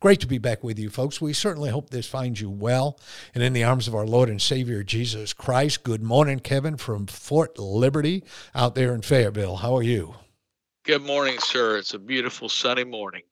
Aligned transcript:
Great 0.00 0.20
to 0.20 0.26
be 0.26 0.38
back 0.38 0.64
with 0.64 0.78
you, 0.78 0.88
folks. 0.88 1.20
We 1.20 1.34
certainly 1.34 1.68
hope 1.68 1.90
this 1.90 2.08
finds 2.08 2.40
you 2.40 2.48
well 2.48 2.98
and 3.34 3.44
in 3.44 3.52
the 3.52 3.64
arms 3.64 3.86
of 3.86 3.94
our 3.94 4.06
Lord 4.06 4.30
and 4.30 4.40
Savior 4.40 4.82
Jesus 4.82 5.34
Christ. 5.34 5.82
Good 5.82 6.02
morning, 6.02 6.40
Kevin, 6.40 6.78
from 6.78 7.06
Fort 7.06 7.58
Liberty 7.58 8.24
out 8.54 8.74
there 8.74 8.94
in 8.94 9.02
Fayetteville. 9.02 9.56
How 9.56 9.76
are 9.76 9.82
you? 9.82 10.14
Good 10.84 11.02
morning, 11.02 11.38
sir. 11.38 11.76
It's 11.76 11.92
a 11.92 11.98
beautiful 11.98 12.48
sunny 12.48 12.84
morning. 12.84 13.24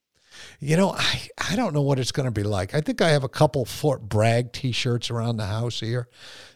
You 0.60 0.76
know, 0.76 0.90
I, 0.90 1.28
I 1.50 1.56
don't 1.56 1.74
know 1.74 1.82
what 1.82 1.98
it's 1.98 2.12
going 2.12 2.26
to 2.26 2.32
be 2.32 2.42
like. 2.42 2.74
I 2.74 2.80
think 2.80 3.00
I 3.00 3.10
have 3.10 3.24
a 3.24 3.28
couple 3.28 3.64
Fort 3.64 4.08
Bragg 4.08 4.52
t 4.52 4.72
shirts 4.72 5.10
around 5.10 5.36
the 5.36 5.46
house 5.46 5.80
here. 5.80 6.08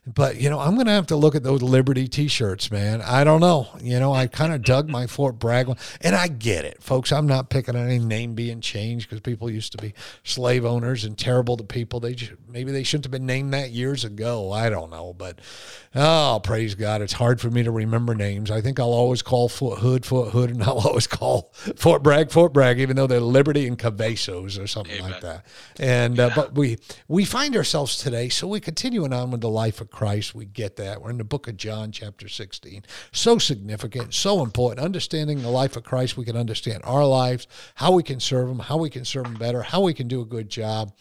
But 0.05 0.41
you 0.41 0.51
know, 0.51 0.59
I'm 0.59 0.77
gonna 0.77 0.91
have 0.91 1.07
to 1.09 1.17
look 1.17 1.37
at 1.37 1.45
those 1.45 1.63
Liberty 1.63 2.09
T-shirts, 2.09 2.73
man. 2.73 3.01
I 3.03 3.23
don't 3.23 3.41
know. 3.41 3.69
You 3.81 4.01
know, 4.01 4.13
I 4.13 4.27
kind 4.27 4.53
of 4.53 4.63
dug 4.63 4.89
my 4.89 5.07
Fort 5.13 5.39
Bragg 5.39 5.69
one, 5.69 5.77
and 6.01 6.17
I 6.17 6.27
get 6.27 6.65
it, 6.65 6.83
folks. 6.83 7.13
I'm 7.13 7.29
not 7.29 7.51
picking 7.51 7.77
on 7.77 7.87
any 7.87 8.01
name 8.01 8.35
being 8.35 8.61
changed 8.61 9.09
because 9.09 9.21
people 9.21 9.49
used 9.49 9.71
to 9.73 9.79
be 9.79 9.95
slave 10.25 10.65
owners 10.65 11.05
and 11.05 11.17
terrible 11.17 11.57
to 11.57 11.63
people. 11.63 12.01
They 12.01 12.15
just, 12.15 12.33
maybe 12.49 12.73
they 12.73 12.83
shouldn't 12.83 13.05
have 13.05 13.13
been 13.13 13.27
named 13.27 13.55
that 13.55 13.71
years 13.71 14.05
ago. 14.05 14.51
I 14.51 14.71
don't 14.71 14.91
know, 14.91 15.13
but 15.13 15.39
oh, 15.95 16.41
praise 16.43 16.75
God, 16.75 17.01
it's 17.01 17.13
hard 17.13 17.41
for 17.41 17.51
me 17.51 17.63
to 17.63 17.71
remember 17.71 18.17
names. 18.17 18.51
I 18.51 18.61
think 18.61 18.81
I'll 18.81 18.89
always 18.93 19.23
call 19.23 19.49
Fort 19.49 19.79
Hood 19.79 20.05
Fort 20.05 20.31
Hood, 20.31 20.51
and 20.51 20.65
I'll 20.65 20.81
always 20.85 21.07
call 21.07 21.53
Fort 21.77 22.03
Bragg 22.03 22.33
Fort 22.33 22.53
Bragg, 22.53 22.81
even 22.81 22.97
though 22.97 23.07
they're 23.07 23.21
Liberty 23.21 23.69
and 23.73 23.79
Cavazos 23.79 24.63
or 24.63 24.67
something 24.67 24.99
Amen. 24.99 25.11
like 25.11 25.21
that. 25.23 25.47
And 25.79 26.17
yeah. 26.17 26.27
uh, 26.27 26.35
but 26.35 26.55
we 26.55 26.79
we 27.09 27.25
find 27.25 27.57
ourselves 27.57 27.97
today, 27.97 28.29
so 28.29 28.47
we're 28.47 28.61
continuing 28.61 29.13
on 29.13 29.31
with 29.31 29.41
the 29.41 29.49
life 29.49 29.81
of 29.81 29.91
Christ. 29.91 30.35
We 30.35 30.45
get 30.45 30.77
that. 30.77 31.03
We're 31.03 31.11
in 31.11 31.19
the 31.19 31.25
book 31.25 31.49
of 31.49 31.57
John, 31.57 31.93
chapter 31.93 32.29
16. 32.29 32.85
So 33.13 33.39
significant, 33.39 34.15
so 34.15 34.43
important. 34.43 34.85
Understanding 34.85 35.43
the 35.43 35.49
life 35.51 35.77
of 35.77 35.85
Christ, 35.85 36.17
we 36.17 36.25
can 36.25 36.37
understand 36.37 36.83
our 36.85 37.07
lives, 37.07 37.47
how 37.77 37.93
we 37.93 38.03
can 38.03 38.21
serve 38.21 38.49
Him, 38.49 38.59
how 38.59 38.77
we 38.77 38.91
can 38.91 39.05
serve 39.05 39.27
Him 39.27 39.35
better, 39.35 39.63
how 39.63 39.81
we 39.81 39.95
can 39.95 40.09
do 40.09 40.21
a 40.21 40.25
good 40.25 40.49
job. 40.49 40.93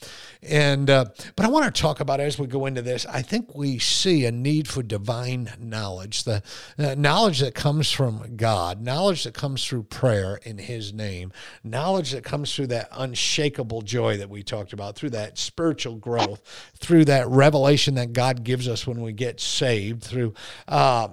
And, 0.41 0.89
uh, 0.89 1.05
but 1.35 1.45
I 1.45 1.49
want 1.49 1.73
to 1.73 1.81
talk 1.81 1.99
about 1.99 2.19
as 2.19 2.39
we 2.39 2.47
go 2.47 2.65
into 2.65 2.81
this, 2.81 3.05
I 3.05 3.21
think 3.21 3.55
we 3.55 3.79
see 3.79 4.25
a 4.25 4.31
need 4.31 4.67
for 4.67 4.83
divine 4.83 5.51
knowledge, 5.59 6.23
the 6.23 6.41
uh, 6.77 6.95
knowledge 6.97 7.39
that 7.39 7.55
comes 7.55 7.91
from 7.91 8.35
God, 8.35 8.81
knowledge 8.81 9.23
that 9.23 9.33
comes 9.33 9.65
through 9.65 9.83
prayer 9.83 10.39
in 10.43 10.57
His 10.57 10.93
name, 10.93 11.31
knowledge 11.63 12.11
that 12.11 12.23
comes 12.23 12.53
through 12.53 12.60
that 12.67 12.89
unshakable 12.91 13.81
joy 13.81 14.17
that 14.17 14.29
we 14.29 14.43
talked 14.43 14.73
about, 14.73 14.95
through 14.95 15.11
that 15.11 15.37
spiritual 15.37 15.95
growth, 15.95 16.41
through 16.77 17.05
that 17.05 17.27
revelation 17.27 17.95
that 17.95 18.13
God 18.13 18.43
gives 18.43 18.67
us 18.67 18.85
when 18.87 19.01
we 19.01 19.13
get 19.13 19.39
saved 19.39 20.03
through, 20.03 20.33
uh, 20.67 21.09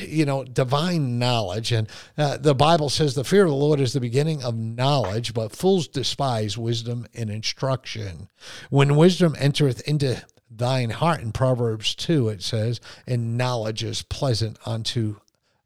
you 0.00 0.24
know, 0.24 0.44
divine 0.44 1.18
knowledge. 1.18 1.72
And 1.72 1.88
uh, 2.18 2.36
the 2.36 2.54
Bible 2.54 2.88
says 2.88 3.14
the 3.14 3.24
fear 3.24 3.44
of 3.44 3.50
the 3.50 3.56
Lord 3.56 3.80
is 3.80 3.92
the 3.92 4.00
beginning 4.00 4.42
of 4.42 4.56
knowledge, 4.56 5.34
but 5.34 5.52
fools 5.52 5.88
despise 5.88 6.58
wisdom 6.58 7.06
and 7.14 7.30
instruction. 7.30 8.28
When 8.70 8.96
wisdom 8.96 9.34
entereth 9.38 9.80
into 9.88 10.22
thine 10.50 10.90
heart 10.90 11.20
in 11.20 11.32
Proverbs 11.32 11.94
2, 11.94 12.28
it 12.28 12.42
says, 12.42 12.80
and 13.06 13.36
knowledge 13.36 13.82
is 13.82 14.02
pleasant 14.02 14.58
unto 14.64 15.16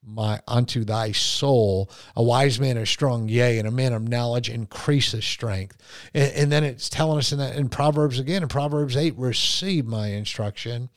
my 0.08 0.40
unto 0.48 0.84
thy 0.84 1.12
soul. 1.12 1.90
A 2.16 2.22
wise 2.22 2.58
man 2.58 2.76
is 2.76 2.88
strong, 2.88 3.28
yea, 3.28 3.58
and 3.58 3.68
a 3.68 3.72
man 3.72 3.92
of 3.92 4.08
knowledge 4.08 4.48
increases 4.48 5.24
strength. 5.24 5.76
And, 6.14 6.32
and, 6.32 6.52
then 6.52 6.64
it's 6.64 6.88
telling 6.88 7.18
us 7.18 7.32
in 7.32 7.38
that 7.38 7.56
in 7.56 7.68
Proverbs 7.68 8.18
again, 8.18 8.42
in 8.42 8.48
Proverbs 8.48 8.96
8, 8.96 9.14
receive 9.16 9.86
my 9.86 10.08
instruction 10.08 10.88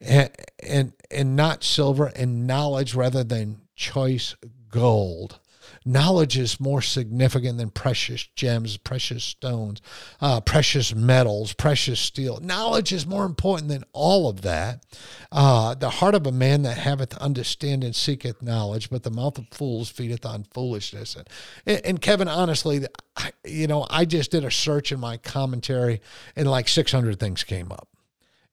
and 0.00 0.30
and, 0.62 0.92
and 1.10 1.36
not 1.36 1.64
silver 1.64 2.06
and 2.14 2.46
knowledge 2.46 2.94
rather 2.94 3.24
than 3.24 3.62
choice 3.74 4.34
gold. 4.70 5.38
Knowledge 5.84 6.38
is 6.38 6.60
more 6.60 6.82
significant 6.82 7.58
than 7.58 7.70
precious 7.70 8.26
gems, 8.36 8.76
precious 8.76 9.24
stones, 9.24 9.80
uh, 10.20 10.40
precious 10.40 10.94
metals, 10.94 11.52
precious 11.52 12.00
steel. 12.00 12.38
Knowledge 12.40 12.92
is 12.92 13.06
more 13.06 13.24
important 13.24 13.68
than 13.68 13.84
all 13.92 14.28
of 14.28 14.42
that. 14.42 14.84
Uh, 15.32 15.74
the 15.74 15.90
heart 15.90 16.14
of 16.14 16.26
a 16.26 16.32
man 16.32 16.62
that 16.62 16.78
haveth 16.78 17.16
understanding 17.18 17.92
seeketh 17.92 18.42
knowledge, 18.42 18.90
but 18.90 19.02
the 19.02 19.10
mouth 19.10 19.38
of 19.38 19.46
fools 19.50 19.88
feedeth 19.88 20.24
on 20.24 20.44
foolishness. 20.52 21.16
And, 21.66 21.80
and 21.84 22.00
Kevin, 22.00 22.28
honestly, 22.28 22.86
I, 23.16 23.32
you 23.44 23.66
know, 23.66 23.86
I 23.90 24.04
just 24.04 24.30
did 24.30 24.44
a 24.44 24.50
search 24.50 24.92
in 24.92 25.00
my 25.00 25.16
commentary, 25.16 26.00
and 26.36 26.50
like 26.50 26.68
600 26.68 27.18
things 27.18 27.44
came 27.44 27.72
up. 27.72 27.88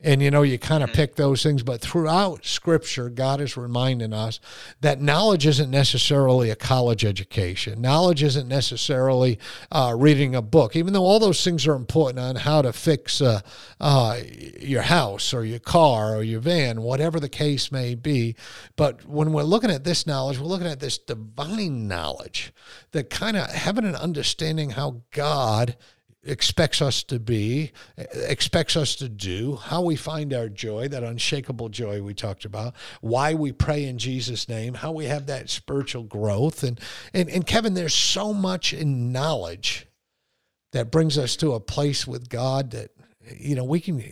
And 0.01 0.21
you 0.21 0.29
know, 0.29 0.41
you 0.41 0.59
kind 0.59 0.83
of 0.83 0.89
mm-hmm. 0.89 0.97
pick 0.97 1.15
those 1.15 1.41
things, 1.41 1.63
but 1.63 1.79
throughout 1.79 2.45
Scripture, 2.45 3.09
God 3.09 3.39
is 3.39 3.55
reminding 3.55 4.11
us 4.11 4.41
that 4.81 4.99
knowledge 4.99 5.47
isn't 5.47 5.71
necessarily 5.71 6.49
a 6.49 6.55
college 6.55 7.05
education. 7.05 7.81
Knowledge 7.81 8.21
isn't 8.21 8.49
necessarily 8.49 9.39
uh, 9.71 9.95
reading 9.97 10.35
a 10.35 10.41
book, 10.41 10.75
even 10.75 10.91
though 10.91 11.05
all 11.05 11.19
those 11.19 11.41
things 11.41 11.65
are 11.65 11.75
important 11.75 12.19
on 12.19 12.35
how 12.35 12.61
to 12.61 12.73
fix 12.73 13.21
uh, 13.21 13.39
uh, 13.79 14.19
your 14.59 14.81
house 14.81 15.33
or 15.33 15.45
your 15.45 15.59
car 15.59 16.17
or 16.17 16.23
your 16.23 16.41
van, 16.41 16.81
whatever 16.81 17.17
the 17.17 17.29
case 17.29 17.71
may 17.71 17.95
be. 17.95 18.35
But 18.75 19.05
when 19.05 19.31
we're 19.31 19.43
looking 19.43 19.71
at 19.71 19.85
this 19.85 20.05
knowledge, 20.05 20.39
we're 20.39 20.47
looking 20.47 20.67
at 20.67 20.81
this 20.81 20.97
divine 20.97 21.87
knowledge 21.87 22.51
that 22.91 23.09
kind 23.09 23.37
of 23.37 23.49
having 23.49 23.85
an 23.85 23.95
understanding 23.95 24.71
how 24.71 25.03
God 25.11 25.77
expects 26.25 26.81
us 26.81 27.03
to 27.03 27.19
be, 27.19 27.71
expects 27.97 28.75
us 28.75 28.95
to 28.95 29.07
do, 29.07 29.55
how 29.55 29.81
we 29.81 29.95
find 29.95 30.33
our 30.33 30.49
joy, 30.49 30.87
that 30.87 31.03
unshakable 31.03 31.69
joy 31.69 32.01
we 32.01 32.13
talked 32.13 32.45
about, 32.45 32.73
why 33.01 33.33
we 33.35 33.51
pray 33.51 33.85
in 33.85 33.97
Jesus' 33.97 34.49
name, 34.49 34.73
how 34.73 34.91
we 34.91 35.05
have 35.05 35.27
that 35.27 35.49
spiritual 35.49 36.03
growth. 36.03 36.63
And, 36.63 36.79
and, 37.13 37.29
and 37.29 37.45
Kevin, 37.45 37.75
there's 37.75 37.93
so 37.93 38.33
much 38.33 38.73
in 38.73 39.11
knowledge 39.11 39.87
that 40.71 40.91
brings 40.91 41.17
us 41.17 41.35
to 41.37 41.53
a 41.53 41.59
place 41.59 42.07
with 42.07 42.27
God 42.27 42.71
that, 42.71 42.91
you 43.37 43.55
know, 43.55 43.63
we 43.63 43.79
can. 43.79 44.03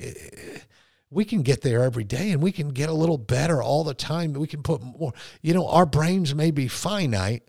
We 1.09 1.25
can 1.25 1.44
get 1.44 1.62
there 1.62 1.84
every 1.84 2.06
day 2.06 2.31
and 2.31 2.41
we 2.41 2.51
can 2.51 2.69
get 2.69 2.90
a 2.90 2.94
little 2.94 3.19
better 3.19 3.62
all 3.62 3.84
the 3.84 3.94
time. 3.94 4.34
We 4.34 4.47
can 4.47 4.63
put 4.63 4.81
more, 4.81 5.13
you 5.44 5.53
know, 5.53 5.68
our 5.68 5.85
brains 5.85 6.34
may 6.34 6.50
be 6.50 6.68
finite, 6.68 7.44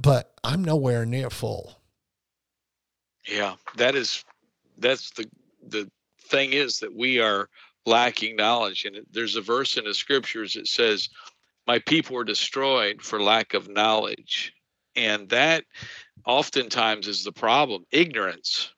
but 0.00 0.32
I'm 0.44 0.62
nowhere 0.62 1.04
near 1.04 1.28
full. 1.28 1.80
Yeah, 3.26 3.54
that 3.76 3.94
is 3.94 4.24
that's 4.78 5.10
the 5.10 5.28
the 5.66 5.90
thing 6.28 6.52
is 6.52 6.78
that 6.78 6.94
we 6.94 7.20
are 7.20 7.48
lacking 7.86 8.36
knowledge 8.36 8.84
and 8.84 8.98
there's 9.12 9.36
a 9.36 9.42
verse 9.42 9.76
in 9.76 9.84
the 9.84 9.94
scriptures 9.94 10.54
that 10.54 10.66
says 10.66 11.08
my 11.66 11.78
people 11.78 12.16
are 12.16 12.24
destroyed 12.24 13.00
for 13.02 13.22
lack 13.22 13.54
of 13.54 13.68
knowledge. 13.68 14.52
And 14.96 15.28
that 15.30 15.64
oftentimes 16.26 17.08
is 17.08 17.24
the 17.24 17.32
problem 17.32 17.84
ignorance. 17.90 18.72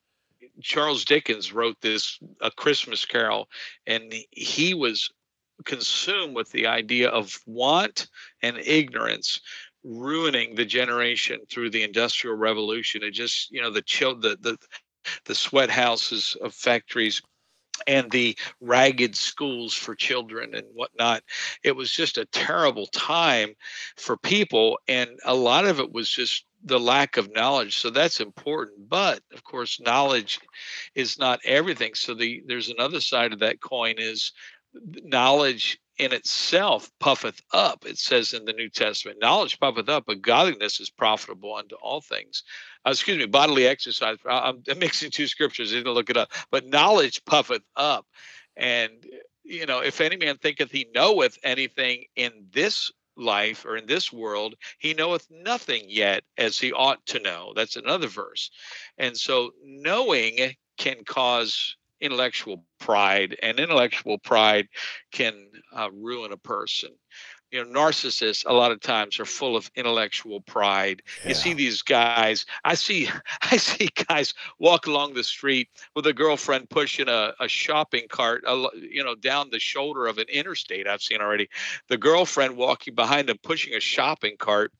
Charles 0.63 1.05
dickens 1.05 1.53
wrote 1.53 1.77
this 1.81 2.19
a 2.41 2.51
christmas 2.51 3.05
carol 3.05 3.49
and 3.87 4.15
he 4.31 4.75
was 4.75 5.11
consumed 5.65 6.34
with 6.34 6.51
the 6.53 6.67
idea 6.67 7.09
of 7.09 7.39
want 7.47 8.09
and 8.43 8.59
ignorance 8.59 9.41
ruining 9.86 10.54
the 10.54 10.64
generation 10.64 11.41
through 11.50 11.70
the 11.70 11.82
industrial 11.82 12.36
revolution 12.36 13.02
it 13.02 13.12
just 13.12 13.50
you 13.52 13.62
know 13.62 13.70
the 13.70 13.82
chill 13.82 14.19
the 14.19 14.36
the 14.41 14.56
the 15.26 15.34
sweat 15.34 15.70
houses 15.70 16.36
of 16.42 16.53
factories 16.53 17.22
and 17.86 18.10
the 18.10 18.36
ragged 18.60 19.16
schools 19.16 19.74
for 19.74 19.94
children 19.94 20.54
and 20.54 20.66
whatnot. 20.72 21.22
It 21.62 21.77
was 21.77 21.91
just 21.91 22.18
a 22.18 22.24
terrible 22.27 22.86
time 22.86 23.54
for 23.97 24.16
people, 24.16 24.78
and 24.88 25.10
a 25.24 25.34
lot 25.34 25.66
of 25.66 25.78
it 25.78 25.92
was 25.92 26.09
just 26.09 26.44
the 26.65 26.80
lack 26.80 27.16
of 27.16 27.32
knowledge. 27.34 27.78
So 27.78 27.91
that's 27.91 28.21
important. 28.21 28.89
But 28.89 29.21
of 29.32 29.44
course, 29.44 29.80
knowledge 29.80 30.41
is 30.94 31.18
not 31.18 31.41
everything. 31.44 31.94
So 31.94 32.15
the 32.15 32.42
there's 32.47 32.71
another 32.71 33.00
side 33.00 33.32
of 33.32 33.41
that 33.41 33.60
coin 33.60 33.97
is 33.98 34.32
knowledge 35.04 35.78
in 35.98 36.13
itself 36.13 36.91
puffeth 37.01 37.41
up. 37.53 37.84
It 37.87 37.98
says 37.98 38.33
in 38.33 38.45
the 38.45 38.53
New 38.53 38.69
Testament, 38.69 39.19
knowledge 39.21 39.59
puffeth 39.59 39.89
up, 39.89 40.04
but 40.07 40.21
godliness 40.21 40.81
is 40.81 40.91
profitable 40.91 41.54
unto 41.54 41.75
all 41.77 42.01
things. 42.01 42.43
Uh, 42.84 42.91
excuse 42.91 43.19
me, 43.19 43.27
bodily 43.27 43.66
exercise. 43.66 44.19
I'm, 44.28 44.63
I'm 44.69 44.78
mixing 44.78 45.10
two 45.10 45.27
scriptures. 45.27 45.72
I 45.72 45.77
didn't 45.77 45.95
look 45.95 46.10
it 46.10 46.16
up, 46.16 46.33
but 46.51 46.66
knowledge 46.66 47.25
puffeth 47.25 47.65
up. 47.77 48.07
And, 48.57 48.93
you 49.45 49.66
know, 49.66 49.81
if 49.81 50.01
any 50.01 50.16
man 50.16 50.37
thinketh 50.39 50.71
he 50.71 50.89
knoweth 50.95 51.39
anything 51.43 52.04
in 52.16 52.47
this 52.53 52.91
life 53.16 53.65
or 53.65 53.77
in 53.77 53.87
this 53.87 54.13
world, 54.13 54.54
he 54.78 54.92
knoweth 54.92 55.27
nothing 55.31 55.84
yet 55.89 56.22
as 56.37 56.59
he 56.59 56.72
ought 56.72 57.04
to 57.07 57.21
know. 57.21 57.53
That's 57.57 57.77
another 57.77 58.09
verse. 58.09 58.51
And 58.99 59.16
so 59.16 59.53
knowing 59.65 60.54
can 60.77 61.04
cause 61.04 61.77
intellectual 62.01 62.65
pride, 62.78 63.37
and 63.43 63.59
intellectual 63.59 64.19
pride 64.19 64.69
can 65.13 65.34
uh, 65.72 65.91
ruin 65.93 66.33
a 66.33 66.37
person. 66.37 66.91
you 67.53 67.65
know 67.65 67.71
narcissists 67.71 68.45
a 68.47 68.53
lot 68.53 68.72
of 68.72 68.81
times 68.81 69.21
are 69.21 69.25
full 69.25 69.57
of 69.57 69.71
intellectual 69.77 70.41
pride 70.41 71.01
yeah. 71.22 71.28
you 71.28 71.34
see 71.34 71.54
these 71.54 71.81
guys 71.81 72.45
i 72.65 72.75
see 72.75 73.09
i 73.43 73.57
see 73.57 73.89
guys 74.09 74.34
walk 74.59 74.87
along 74.87 75.15
the 75.15 75.22
street 75.22 75.69
with 75.95 76.07
a 76.07 76.13
girlfriend 76.13 76.69
pushing 76.69 77.09
a, 77.09 77.33
a 77.39 77.48
shopping 77.48 78.07
cart 78.10 78.42
you 78.75 79.03
know 79.03 79.15
down 79.15 79.49
the 79.51 79.60
shoulder 79.60 80.07
of 80.07 80.19
an 80.19 80.27
interstate 80.28 80.89
i've 80.89 81.03
seen 81.03 81.21
already 81.21 81.49
the 81.89 81.97
girlfriend 81.97 82.57
walking 82.57 82.95
behind 82.95 83.28
them 83.28 83.39
pushing 83.42 83.75
a 83.75 83.81
shopping 83.81 84.37
cart 84.39 84.72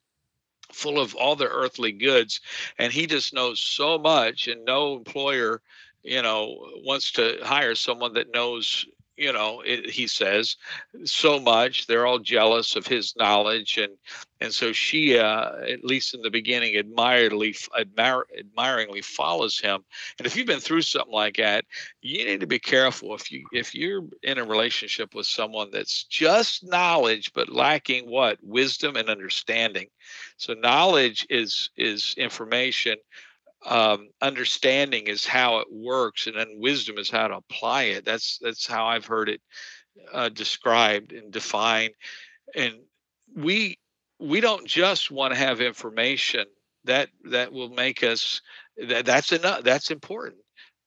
full 0.73 0.99
of 0.99 1.15
all 1.15 1.37
the 1.37 1.49
earthly 1.49 1.93
goods 1.93 2.41
and 2.79 2.93
he 2.93 3.07
just 3.07 3.33
knows 3.33 3.61
so 3.61 3.99
much 3.99 4.49
and 4.49 4.65
no 4.65 4.97
employer 4.97 5.63
you 6.07 6.23
know 6.23 6.57
wants 6.85 7.13
to 7.13 7.39
hire 7.43 7.75
someone 7.75 8.15
that 8.15 8.33
knows 8.33 8.87
you 9.17 9.33
know 9.33 9.63
it, 9.65 9.91
he 9.91 10.07
says 10.07 10.57
so 11.05 11.41
much 11.41 11.87
they're 11.87 12.07
all 12.07 12.19
jealous 12.19 12.77
of 12.77 12.87
his 12.87 13.15
knowledge 13.17 13.79
and 13.79 13.93
and 14.39 14.53
so 14.53 14.71
she 14.71 15.19
uh, 15.19 15.53
at 15.67 15.83
least 15.83 16.15
in 16.15 16.21
the 16.21 16.31
beginning 16.31 16.77
admiringly 16.77 17.57
admire, 17.79 18.27
admiringly 18.39 19.01
follows 19.01 19.59
him 19.59 19.83
and 20.19 20.27
if 20.27 20.37
you've 20.37 20.47
been 20.47 20.61
through 20.61 20.83
something 20.83 21.15
like 21.15 21.39
that 21.39 21.65
you 22.03 22.25
need 22.25 22.41
to 22.41 22.47
be 22.47 22.59
careful 22.59 23.15
if 23.15 23.33
you 23.33 23.45
if 23.53 23.75
you're 23.75 24.03
in 24.23 24.39
a 24.39 24.45
relationship 24.45 25.15
with 25.15 25.27
someone 25.27 25.71
that's 25.73 26.05
just 26.05 26.63
knowledge 26.65 27.33
but 27.33 27.49
lacking 27.49 28.09
what? 28.09 28.39
Wisdom 28.43 28.97
and 28.97 29.09
understanding. 29.09 29.87
So 30.37 30.55
knowledge 30.55 31.27
is 31.31 31.71
is 31.77 32.15
information 32.17 32.97
um, 33.65 34.09
understanding 34.21 35.07
is 35.07 35.27
how 35.27 35.59
it 35.59 35.69
works, 35.71 36.27
and 36.27 36.37
then 36.37 36.59
wisdom 36.61 36.99
is 36.99 37.11
how 37.11 37.29
to 37.29 37.37
apply 37.37 37.85
it. 37.85 38.05
That's 38.05 38.39
that's 38.39 38.67
how 38.67 38.87
I've 38.87 39.07
heard 39.07 39.29
it 39.29 39.41
uh, 40.13 40.29
described 40.29 41.13
and 41.13 41.33
defined. 41.33 41.95
And 42.55 42.75
we 43.35 43.79
we 44.19 44.41
don't 44.41 44.67
just 44.67 45.11
want 45.11 45.33
to 45.33 45.39
have 45.39 45.61
information 45.61 46.47
that 46.85 47.09
that 47.25 47.53
will 47.53 47.71
make 47.71 48.03
us 48.03 48.41
that 48.77 49.07
that's 49.07 49.33
enough. 49.33 49.63
That's 49.63 49.91
important 49.91 50.41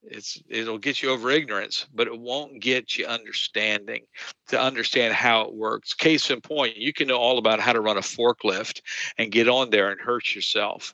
it's 0.04 0.42
it'll 0.48 0.77
get 0.77 1.01
you 1.01 1.10
over 1.10 1.30
ignorance 1.30 1.86
but 1.94 2.07
it 2.07 2.18
won't 2.18 2.62
get 2.62 2.98
you 2.98 3.06
understanding 3.06 4.04
to 4.48 4.60
understand 4.60 5.13
how 5.13 5.42
it 5.42 5.54
works 5.54 5.94
case 5.94 6.30
in 6.30 6.39
point 6.39 6.77
you 6.77 6.94
can 6.94 7.07
know 7.07 7.18
all 7.18 7.38
about 7.38 7.60
how 7.60 7.74
to 7.74 7.81
run 7.81 7.98
a 7.98 8.01
forklift 8.01 8.81
and 9.18 9.31
get 9.31 9.50
on 9.50 9.69
there 9.69 9.92
and 9.92 10.00
hurt 10.00 10.33
yourself 10.33 10.94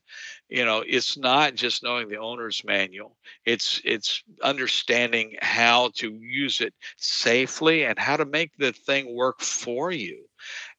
you 0.50 0.64
know 0.66 0.84
it's 0.86 1.18
not 1.18 1.56
just 1.56 1.84
knowing 1.84 2.08
the 2.08 2.18
owner's 2.18 2.64
manual 2.64 3.16
it's 3.46 3.82
it's 3.84 4.24
understanding 4.44 5.36
how 5.42 5.92
to 5.96 6.14
use 6.14 6.62
it 6.62 6.74
safely 6.98 7.86
and 7.86 7.98
how 7.98 8.18
to 8.18 8.26
make 8.26 8.52
the 8.58 8.72
thing 8.72 9.16
work 9.16 9.42
for 9.42 9.92
you. 9.92 10.26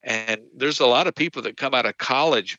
And 0.03 0.41
there's 0.55 0.81
a 0.81 0.87
lot 0.87 1.07
of 1.07 1.15
people 1.15 1.43
that 1.43 1.57
come 1.57 1.75
out 1.75 1.87
of 1.87 1.99
college 1.99 2.59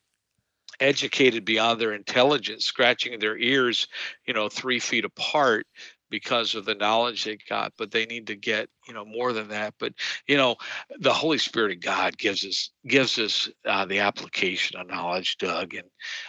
educated 0.79 1.43
beyond 1.43 1.81
their 1.81 1.93
intelligence, 1.93 2.65
scratching 2.65 3.17
their 3.19 3.37
ears, 3.37 3.87
you 4.25 4.33
know, 4.33 4.47
three 4.49 4.79
feet 4.79 5.05
apart 5.05 5.65
because 6.09 6.55
of 6.55 6.65
the 6.65 6.75
knowledge 6.75 7.23
they 7.23 7.37
got 7.49 7.73
but 7.77 7.91
they 7.91 8.05
need 8.05 8.27
to 8.27 8.35
get 8.35 8.69
you 8.87 8.93
know 8.93 9.05
more 9.05 9.33
than 9.33 9.47
that 9.47 9.73
but 9.79 9.93
you 10.27 10.37
know 10.37 10.55
the 10.99 11.13
holy 11.13 11.37
spirit 11.37 11.71
of 11.71 11.81
god 11.81 12.17
gives 12.17 12.45
us 12.45 12.71
gives 12.87 13.17
us 13.17 13.49
uh, 13.65 13.85
the 13.85 13.99
application 13.99 14.79
of 14.79 14.87
knowledge 14.87 15.37
doug 15.37 15.73
and 15.73 15.87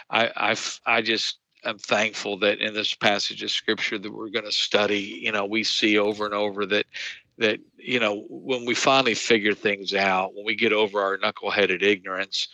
i 0.09 0.29
i've 0.35 0.79
i 0.85 1.01
just 1.01 1.39
i'm 1.65 1.77
thankful 1.77 2.37
that 2.37 2.59
in 2.59 2.73
this 2.73 2.93
passage 2.93 3.43
of 3.43 3.51
scripture 3.51 3.97
that 3.97 4.13
we're 4.13 4.29
going 4.29 4.45
to 4.45 4.51
study 4.51 5.19
you 5.21 5.31
know 5.31 5.45
we 5.45 5.63
see 5.63 5.97
over 5.97 6.25
and 6.25 6.33
over 6.33 6.65
that 6.65 6.85
that 7.37 7.59
you 7.77 7.99
know 7.99 8.25
when 8.29 8.65
we 8.65 8.75
finally 8.75 9.15
figure 9.15 9.53
things 9.53 9.93
out 9.93 10.35
when 10.35 10.45
we 10.45 10.55
get 10.55 10.73
over 10.73 11.01
our 11.01 11.17
knuckleheaded 11.17 11.81
ignorance 11.81 12.47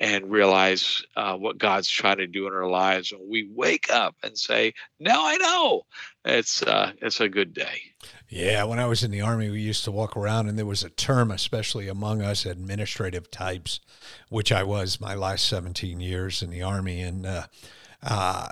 and 0.00 0.30
realize 0.30 1.02
uh, 1.14 1.36
what 1.36 1.58
God's 1.58 1.88
trying 1.88 2.16
to 2.16 2.26
do 2.26 2.46
in 2.46 2.54
our 2.54 2.68
lives. 2.68 3.12
And 3.12 3.20
we 3.30 3.48
wake 3.54 3.92
up 3.92 4.16
and 4.22 4.36
say, 4.36 4.72
"Now 4.98 5.26
I 5.26 5.36
know." 5.36 5.82
It's 6.24 6.62
uh, 6.62 6.92
it's 7.00 7.20
a 7.20 7.28
good 7.28 7.54
day. 7.54 7.82
Yeah, 8.28 8.64
when 8.64 8.78
I 8.78 8.86
was 8.86 9.04
in 9.04 9.10
the 9.10 9.20
army, 9.20 9.50
we 9.50 9.60
used 9.60 9.84
to 9.84 9.90
walk 9.90 10.16
around, 10.16 10.48
and 10.48 10.58
there 10.58 10.66
was 10.66 10.82
a 10.82 10.90
term, 10.90 11.30
especially 11.30 11.88
among 11.88 12.22
us 12.22 12.46
administrative 12.46 13.30
types, 13.30 13.80
which 14.28 14.50
I 14.50 14.62
was 14.62 15.00
my 15.00 15.14
last 15.14 15.46
seventeen 15.46 16.00
years 16.00 16.42
in 16.42 16.50
the 16.50 16.62
army, 16.62 17.02
and 17.02 17.26
uh, 17.26 17.46
uh, 18.02 18.48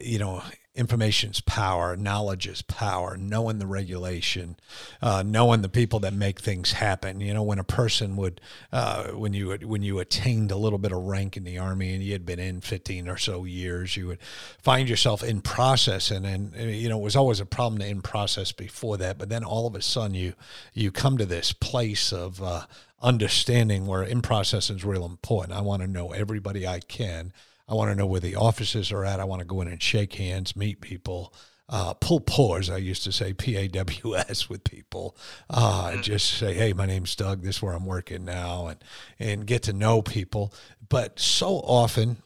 you 0.00 0.18
know, 0.18 0.42
information's 0.78 1.40
power, 1.40 1.96
knowledge 1.96 2.46
is 2.46 2.62
power, 2.62 3.16
knowing 3.16 3.58
the 3.58 3.66
regulation, 3.66 4.56
uh, 5.02 5.24
knowing 5.26 5.60
the 5.60 5.68
people 5.68 5.98
that 6.00 6.14
make 6.14 6.40
things 6.40 6.72
happen. 6.72 7.20
You 7.20 7.34
know, 7.34 7.42
when 7.42 7.58
a 7.58 7.64
person 7.64 8.16
would, 8.16 8.40
uh, 8.72 9.08
when 9.08 9.32
you 9.32 9.50
when 9.64 9.82
you 9.82 9.98
attained 9.98 10.52
a 10.52 10.56
little 10.56 10.78
bit 10.78 10.92
of 10.92 10.98
rank 10.98 11.36
in 11.36 11.42
the 11.42 11.58
army 11.58 11.92
and 11.92 12.02
you 12.02 12.12
had 12.12 12.24
been 12.24 12.38
in 12.38 12.60
15 12.60 13.08
or 13.08 13.18
so 13.18 13.44
years, 13.44 13.96
you 13.96 14.06
would 14.06 14.22
find 14.62 14.88
yourself 14.88 15.22
in 15.24 15.40
process, 15.40 16.12
and 16.12 16.24
and 16.24 16.54
you 16.54 16.88
know 16.88 16.98
it 17.00 17.04
was 17.04 17.16
always 17.16 17.40
a 17.40 17.46
problem 17.46 17.80
to 17.80 17.86
in 17.86 18.00
process 18.00 18.52
before 18.52 18.96
that, 18.98 19.18
but 19.18 19.28
then 19.28 19.42
all 19.42 19.66
of 19.66 19.74
a 19.74 19.82
sudden 19.82 20.14
you 20.14 20.34
you 20.72 20.92
come 20.92 21.18
to 21.18 21.26
this 21.26 21.52
place 21.52 22.12
of 22.12 22.40
uh, 22.40 22.66
understanding 23.02 23.86
where 23.86 24.04
in 24.04 24.22
process 24.22 24.70
is 24.70 24.84
real 24.84 25.04
important. 25.04 25.58
I 25.58 25.60
want 25.60 25.82
to 25.82 25.88
know 25.88 26.12
everybody 26.12 26.66
I 26.66 26.78
can 26.78 27.32
I 27.68 27.74
want 27.74 27.90
to 27.90 27.94
know 27.94 28.06
where 28.06 28.20
the 28.20 28.36
offices 28.36 28.90
are 28.92 29.04
at. 29.04 29.20
I 29.20 29.24
want 29.24 29.40
to 29.40 29.46
go 29.46 29.60
in 29.60 29.68
and 29.68 29.82
shake 29.82 30.14
hands, 30.14 30.56
meet 30.56 30.80
people, 30.80 31.34
uh, 31.68 31.92
pull 31.94 32.20
pores. 32.20 32.70
I 32.70 32.78
used 32.78 33.04
to 33.04 33.12
say 33.12 33.34
P 33.34 33.56
A 33.56 33.68
W 33.68 34.16
S 34.16 34.48
with 34.48 34.64
people. 34.64 35.16
Uh, 35.50 35.90
mm-hmm. 35.90 36.00
Just 36.00 36.38
say, 36.38 36.54
hey, 36.54 36.72
my 36.72 36.86
name's 36.86 37.14
Doug. 37.14 37.42
This 37.42 37.56
is 37.56 37.62
where 37.62 37.74
I'm 37.74 37.84
working 37.84 38.24
now, 38.24 38.68
and 38.68 38.82
and 39.18 39.46
get 39.46 39.64
to 39.64 39.72
know 39.72 40.00
people. 40.00 40.54
But 40.88 41.20
so 41.20 41.56
often 41.56 42.22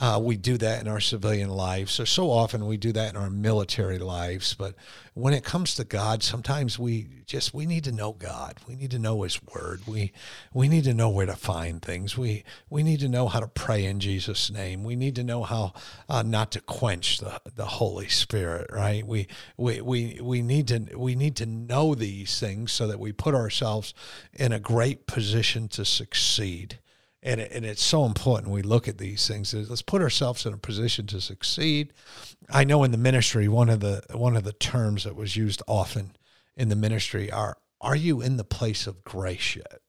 uh, 0.00 0.18
we 0.20 0.36
do 0.36 0.58
that 0.58 0.80
in 0.80 0.88
our 0.88 0.98
civilian 0.98 1.48
lives. 1.48 1.92
So, 1.92 2.04
so 2.04 2.28
often 2.28 2.66
we 2.66 2.76
do 2.76 2.90
that 2.92 3.10
in 3.10 3.16
our 3.16 3.30
military 3.30 3.98
lives. 3.98 4.52
But 4.52 4.74
when 5.14 5.32
it 5.32 5.44
comes 5.44 5.76
to 5.76 5.84
God, 5.84 6.24
sometimes 6.24 6.80
we 6.80 7.06
just, 7.26 7.54
we 7.54 7.64
need 7.64 7.84
to 7.84 7.92
know 7.92 8.12
God. 8.12 8.58
We 8.66 8.74
need 8.74 8.90
to 8.90 8.98
know 8.98 9.22
his 9.22 9.40
word. 9.44 9.82
We, 9.86 10.10
we 10.52 10.68
need 10.68 10.82
to 10.84 10.94
know 10.94 11.10
where 11.10 11.26
to 11.26 11.36
find 11.36 11.80
things. 11.80 12.18
We, 12.18 12.42
we 12.68 12.82
need 12.82 12.98
to 13.00 13.08
know 13.08 13.28
how 13.28 13.38
to 13.38 13.46
pray 13.46 13.84
in 13.84 14.00
Jesus 14.00 14.50
name. 14.50 14.82
We 14.82 14.96
need 14.96 15.14
to 15.14 15.22
know 15.22 15.44
how 15.44 15.74
uh, 16.08 16.24
not 16.24 16.50
to 16.52 16.60
quench 16.60 17.18
the, 17.18 17.40
the 17.54 17.66
Holy 17.66 18.08
Spirit, 18.08 18.70
right? 18.72 19.06
We, 19.06 19.28
we, 19.56 19.80
we, 19.80 20.18
we 20.20 20.42
need 20.42 20.66
to, 20.68 20.88
we 20.96 21.14
need 21.14 21.36
to 21.36 21.46
know 21.46 21.94
these 21.94 22.40
things 22.40 22.72
so 22.72 22.88
that 22.88 22.98
we 22.98 23.12
put 23.12 23.36
ourselves 23.36 23.94
in 24.32 24.50
a 24.50 24.58
great 24.58 25.06
position 25.06 25.68
to 25.68 25.84
succeed 25.84 26.80
and 27.24 27.40
it, 27.40 27.50
and 27.52 27.64
it's 27.64 27.82
so 27.82 28.04
important 28.04 28.52
we 28.52 28.62
look 28.62 28.86
at 28.86 28.98
these 28.98 29.26
things 29.26 29.54
let's 29.54 29.82
put 29.82 30.02
ourselves 30.02 30.46
in 30.46 30.52
a 30.52 30.58
position 30.58 31.06
to 31.08 31.20
succeed. 31.20 31.92
I 32.50 32.64
know 32.64 32.84
in 32.84 32.90
the 32.90 32.98
ministry 32.98 33.48
one 33.48 33.70
of 33.70 33.80
the 33.80 34.04
one 34.12 34.36
of 34.36 34.44
the 34.44 34.52
terms 34.52 35.04
that 35.04 35.16
was 35.16 35.34
used 35.34 35.62
often 35.66 36.14
in 36.56 36.68
the 36.68 36.76
ministry 36.76 37.32
are 37.32 37.56
are 37.80 37.96
you 37.96 38.20
in 38.20 38.36
the 38.36 38.44
place 38.44 38.86
of 38.86 39.02
grace 39.02 39.56
yet? 39.56 39.80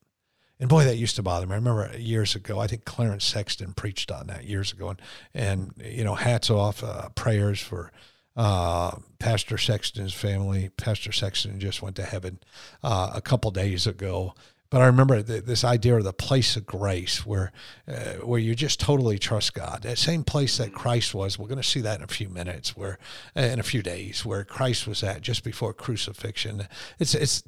And 0.58 0.70
boy 0.70 0.84
that 0.84 0.96
used 0.96 1.16
to 1.16 1.22
bother 1.22 1.46
me. 1.46 1.52
I 1.52 1.56
remember 1.56 1.96
years 1.98 2.34
ago 2.34 2.58
i 2.58 2.66
think 2.66 2.84
clarence 2.84 3.24
sexton 3.24 3.74
preached 3.74 4.10
on 4.10 4.28
that 4.28 4.44
years 4.44 4.72
ago. 4.72 4.88
And 4.88 5.02
and 5.34 5.74
you 5.84 6.04
know 6.04 6.14
hats 6.14 6.48
off 6.50 6.82
uh, 6.82 7.10
prayers 7.10 7.60
for 7.60 7.92
uh, 8.36 8.96
Pastor 9.18 9.56
Sexton's 9.56 10.12
family. 10.12 10.68
Pastor 10.76 11.10
Sexton 11.10 11.58
just 11.58 11.80
went 11.80 11.96
to 11.96 12.02
heaven 12.02 12.38
uh, 12.82 13.12
a 13.14 13.22
couple 13.22 13.50
days 13.50 13.86
ago, 13.86 14.34
but 14.70 14.80
I 14.80 14.86
remember 14.86 15.22
this 15.22 15.64
idea 15.64 15.96
of 15.96 16.04
the 16.04 16.12
place 16.12 16.56
of 16.56 16.66
grace, 16.66 17.24
where 17.24 17.52
uh, 17.88 18.14
where 18.24 18.40
you 18.40 18.54
just 18.54 18.80
totally 18.80 19.18
trust 19.18 19.54
God. 19.54 19.82
That 19.82 19.98
same 19.98 20.24
place 20.24 20.58
that 20.58 20.72
Christ 20.72 21.14
was. 21.14 21.38
We're 21.38 21.48
going 21.48 21.62
to 21.62 21.68
see 21.68 21.80
that 21.82 21.98
in 21.98 22.04
a 22.04 22.08
few 22.08 22.28
minutes, 22.28 22.76
where 22.76 22.98
uh, 23.36 23.40
in 23.40 23.60
a 23.60 23.64
few 23.64 23.82
days, 23.82 24.24
where 24.24 24.44
Christ 24.44 24.86
was 24.86 25.02
at 25.02 25.22
just 25.22 25.44
before 25.44 25.72
crucifixion. 25.72 26.66
It's 26.98 27.14
it's 27.14 27.42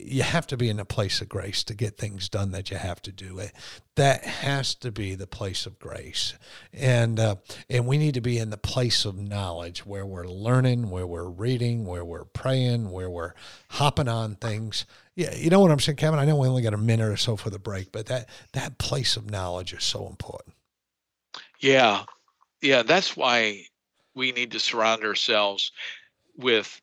you 0.00 0.22
have 0.22 0.46
to 0.48 0.56
be 0.56 0.68
in 0.68 0.80
a 0.80 0.84
place 0.84 1.20
of 1.20 1.28
grace 1.28 1.62
to 1.64 1.74
get 1.74 1.96
things 1.96 2.28
done 2.28 2.50
that 2.52 2.70
you 2.70 2.76
have 2.76 3.02
to 3.02 3.12
do. 3.12 3.38
It 3.38 3.52
that 3.96 4.24
has 4.24 4.74
to 4.76 4.90
be 4.90 5.14
the 5.14 5.26
place 5.26 5.66
of 5.66 5.78
grace, 5.78 6.34
and 6.72 7.20
uh, 7.20 7.36
and 7.68 7.86
we 7.86 7.98
need 7.98 8.14
to 8.14 8.20
be 8.20 8.38
in 8.38 8.50
the 8.50 8.56
place 8.56 9.04
of 9.04 9.16
knowledge 9.16 9.84
where 9.84 10.06
we're 10.06 10.26
learning, 10.26 10.90
where 10.90 11.06
we're 11.06 11.28
reading, 11.28 11.84
where 11.84 12.04
we're 12.04 12.24
praying, 12.24 12.90
where 12.90 13.10
we're 13.10 13.34
hopping 13.70 14.08
on 14.08 14.36
things. 14.36 14.86
Yeah, 15.14 15.34
you 15.34 15.50
know 15.50 15.60
what 15.60 15.70
I'm 15.70 15.80
saying, 15.80 15.96
Kevin. 15.96 16.18
I 16.18 16.24
know 16.24 16.36
we 16.36 16.48
only 16.48 16.62
got 16.62 16.74
a 16.74 16.78
minute 16.78 17.08
or 17.08 17.16
so 17.16 17.36
for 17.36 17.50
the 17.50 17.58
break, 17.58 17.92
but 17.92 18.06
that 18.06 18.28
that 18.52 18.78
place 18.78 19.16
of 19.16 19.30
knowledge 19.30 19.72
is 19.72 19.84
so 19.84 20.06
important. 20.06 20.54
Yeah, 21.60 22.04
yeah. 22.62 22.82
That's 22.82 23.16
why 23.16 23.64
we 24.14 24.32
need 24.32 24.52
to 24.52 24.60
surround 24.60 25.04
ourselves 25.04 25.72
with 26.36 26.80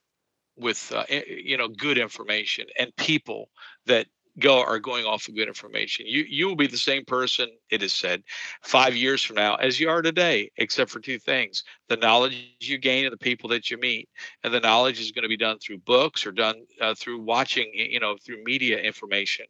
with 0.57 0.91
uh, 0.95 1.05
you 1.09 1.57
know 1.57 1.67
good 1.67 1.97
information 1.97 2.65
and 2.79 2.95
people 2.97 3.49
that 3.85 4.07
go 4.39 4.61
are 4.61 4.79
going 4.79 5.05
off 5.05 5.27
of 5.27 5.35
good 5.35 5.47
information. 5.47 6.05
You 6.07 6.23
you 6.27 6.47
will 6.47 6.55
be 6.55 6.67
the 6.67 6.77
same 6.77 7.05
person, 7.05 7.49
it 7.69 7.81
is 7.81 7.93
said, 7.93 8.23
five 8.61 8.95
years 8.95 9.23
from 9.23 9.35
now 9.35 9.55
as 9.55 9.79
you 9.79 9.89
are 9.89 10.01
today, 10.01 10.51
except 10.57 10.91
for 10.91 10.99
two 10.99 11.19
things: 11.19 11.63
the 11.89 11.97
knowledge 11.97 12.55
you 12.59 12.77
gain 12.77 13.05
and 13.05 13.13
the 13.13 13.17
people 13.17 13.49
that 13.49 13.69
you 13.71 13.77
meet, 13.77 14.09
and 14.43 14.53
the 14.53 14.59
knowledge 14.59 14.99
is 14.99 15.11
going 15.11 15.23
to 15.23 15.29
be 15.29 15.37
done 15.37 15.57
through 15.59 15.79
books 15.79 16.25
or 16.25 16.31
done 16.31 16.55
uh, 16.81 16.93
through 16.95 17.21
watching, 17.21 17.71
you 17.73 17.99
know, 17.99 18.15
through 18.23 18.43
media 18.43 18.77
information, 18.79 19.45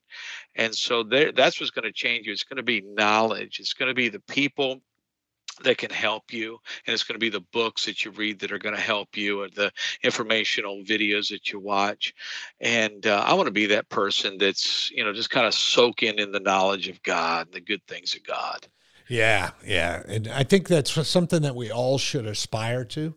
and 0.55 0.73
so 0.73 1.03
there, 1.03 1.31
that's 1.31 1.59
what's 1.59 1.71
going 1.71 1.85
to 1.85 1.91
change 1.91 2.25
you. 2.27 2.33
It's 2.33 2.43
going 2.43 2.57
to 2.57 2.63
be 2.63 2.81
knowledge. 2.81 3.59
It's 3.59 3.73
going 3.73 3.89
to 3.89 3.95
be 3.95 4.09
the 4.09 4.21
people 4.21 4.81
that 5.63 5.77
can 5.77 5.89
help 5.89 6.31
you 6.31 6.59
and 6.85 6.93
it's 6.93 7.03
going 7.03 7.15
to 7.15 7.19
be 7.19 7.29
the 7.29 7.45
books 7.51 7.85
that 7.85 8.03
you 8.03 8.11
read 8.11 8.39
that 8.39 8.51
are 8.51 8.59
going 8.59 8.75
to 8.75 8.81
help 8.81 9.15
you 9.17 9.43
and 9.43 9.53
the 9.53 9.71
informational 10.03 10.83
videos 10.83 11.29
that 11.29 11.51
you 11.51 11.59
watch 11.59 12.13
and 12.61 13.07
uh, 13.07 13.23
i 13.25 13.33
want 13.33 13.47
to 13.47 13.51
be 13.51 13.65
that 13.65 13.89
person 13.89 14.37
that's 14.37 14.91
you 14.91 15.03
know 15.03 15.13
just 15.13 15.29
kind 15.29 15.45
of 15.47 15.53
soaking 15.53 16.19
in 16.19 16.31
the 16.31 16.39
knowledge 16.39 16.87
of 16.87 17.01
god 17.03 17.47
and 17.47 17.53
the 17.53 17.61
good 17.61 17.81
things 17.87 18.15
of 18.15 18.23
god. 18.23 18.67
Yeah 19.09 19.51
yeah 19.65 20.03
and 20.07 20.27
i 20.27 20.43
think 20.43 20.67
that's 20.67 21.07
something 21.07 21.41
that 21.41 21.55
we 21.55 21.71
all 21.71 21.97
should 21.97 22.25
aspire 22.25 22.85
to 22.85 23.15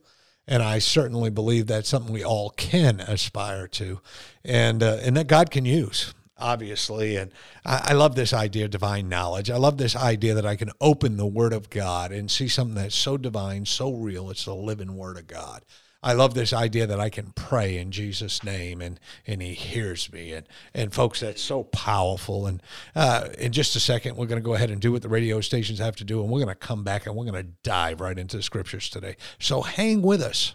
and 0.51 0.65
I 0.65 0.81
certainly 0.81 1.31
believe 1.31 1.69
that's 1.69 1.89
something 1.89 2.13
we 2.13 2.25
all 2.25 2.51
can 2.51 2.99
aspire 2.99 3.69
to, 3.69 4.01
and 4.45 4.83
uh, 4.83 4.99
and 5.01 5.17
that 5.17 5.29
God 5.29 5.53
can 5.53 5.65
use 5.65 6.13
obviously. 6.41 7.17
And 7.17 7.33
I, 7.65 7.89
I, 7.91 7.93
love 7.93 8.15
this 8.15 8.33
idea 8.33 8.65
of 8.65 8.71
divine 8.71 9.09
knowledge. 9.09 9.51
I 9.51 9.57
love 9.57 9.79
this 9.79 9.95
idea 9.95 10.35
that 10.35 10.47
I 10.47 10.57
can 10.57 10.71
open 10.81 11.17
the 11.17 11.27
Word 11.27 11.53
of 11.53 11.71
God 11.71 12.13
and 12.13 12.31
see 12.31 12.49
something 12.49 12.75
that's 12.75 12.95
so 12.95 13.17
divine, 13.17 13.67
so 13.67 13.93
real. 13.93 14.31
It's 14.31 14.45
the 14.45 14.55
living 14.55 14.97
Word 14.97 15.19
of 15.19 15.27
God. 15.27 15.65
I 16.03 16.15
love 16.15 16.33
this 16.33 16.55
idea 16.55 16.87
that 16.87 16.99
I 16.99 17.11
can 17.11 17.33
pray 17.33 17.77
in 17.77 17.91
Jesus' 17.91 18.43
name 18.43 18.81
and, 18.81 18.99
and 19.27 19.43
He 19.43 19.53
hears 19.53 20.11
me. 20.11 20.33
And, 20.33 20.47
and 20.73 20.95
folks, 20.95 21.21
that's 21.21 21.43
so 21.43 21.65
powerful. 21.65 22.47
And 22.47 22.63
uh, 22.97 23.29
in 23.39 23.53
just 23.53 23.77
a 23.77 23.81
second, 23.81 24.17
we're 24.17 24.27
going 24.27 24.41
to 24.41 24.45
go 24.45 24.55
ahead 24.55 24.71
and 24.71 24.81
do 24.81 24.93
what 24.93 25.03
the 25.03 25.11
radio 25.11 25.43
stations 25.43 25.79
have 25.79 25.97
to 25.97 26.05
do. 26.05 26.23
And 26.23 26.31
we're 26.31 26.43
going 26.43 26.49
to 26.49 26.55
come 26.55 26.85
back 26.85 27.07
and 27.07 27.15
we're 27.15 27.31
going 27.31 27.45
to 27.45 27.51
dive 27.63 28.01
right 28.01 28.19
into 28.19 28.39
the 28.39 28.43
scriptures 28.43 28.89
today. 28.89 29.17
So 29.39 29.61
hang 29.61 30.01
with 30.01 30.23
us. 30.23 30.55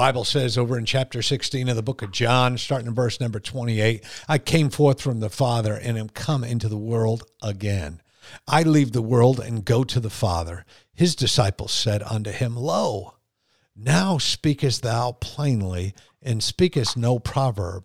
Bible 0.00 0.24
says 0.24 0.56
over 0.56 0.78
in 0.78 0.86
chapter 0.86 1.20
16 1.20 1.68
of 1.68 1.76
the 1.76 1.82
book 1.82 2.00
of 2.00 2.10
John, 2.10 2.56
starting 2.56 2.88
in 2.88 2.94
verse 2.94 3.20
number 3.20 3.38
28, 3.38 4.02
I 4.30 4.38
came 4.38 4.70
forth 4.70 4.98
from 4.98 5.20
the 5.20 5.28
Father 5.28 5.74
and 5.74 5.98
am 5.98 6.08
come 6.08 6.42
into 6.42 6.70
the 6.70 6.78
world 6.78 7.24
again. 7.42 8.00
I 8.48 8.62
leave 8.62 8.92
the 8.92 9.02
world 9.02 9.38
and 9.40 9.62
go 9.62 9.84
to 9.84 10.00
the 10.00 10.08
Father. 10.08 10.64
His 10.94 11.14
disciples 11.14 11.72
said 11.72 12.02
unto 12.02 12.30
him, 12.30 12.56
Lo, 12.56 13.16
now 13.76 14.16
speakest 14.16 14.82
thou 14.82 15.12
plainly, 15.20 15.92
and 16.22 16.42
speakest 16.42 16.96
no 16.96 17.18
proverb. 17.18 17.84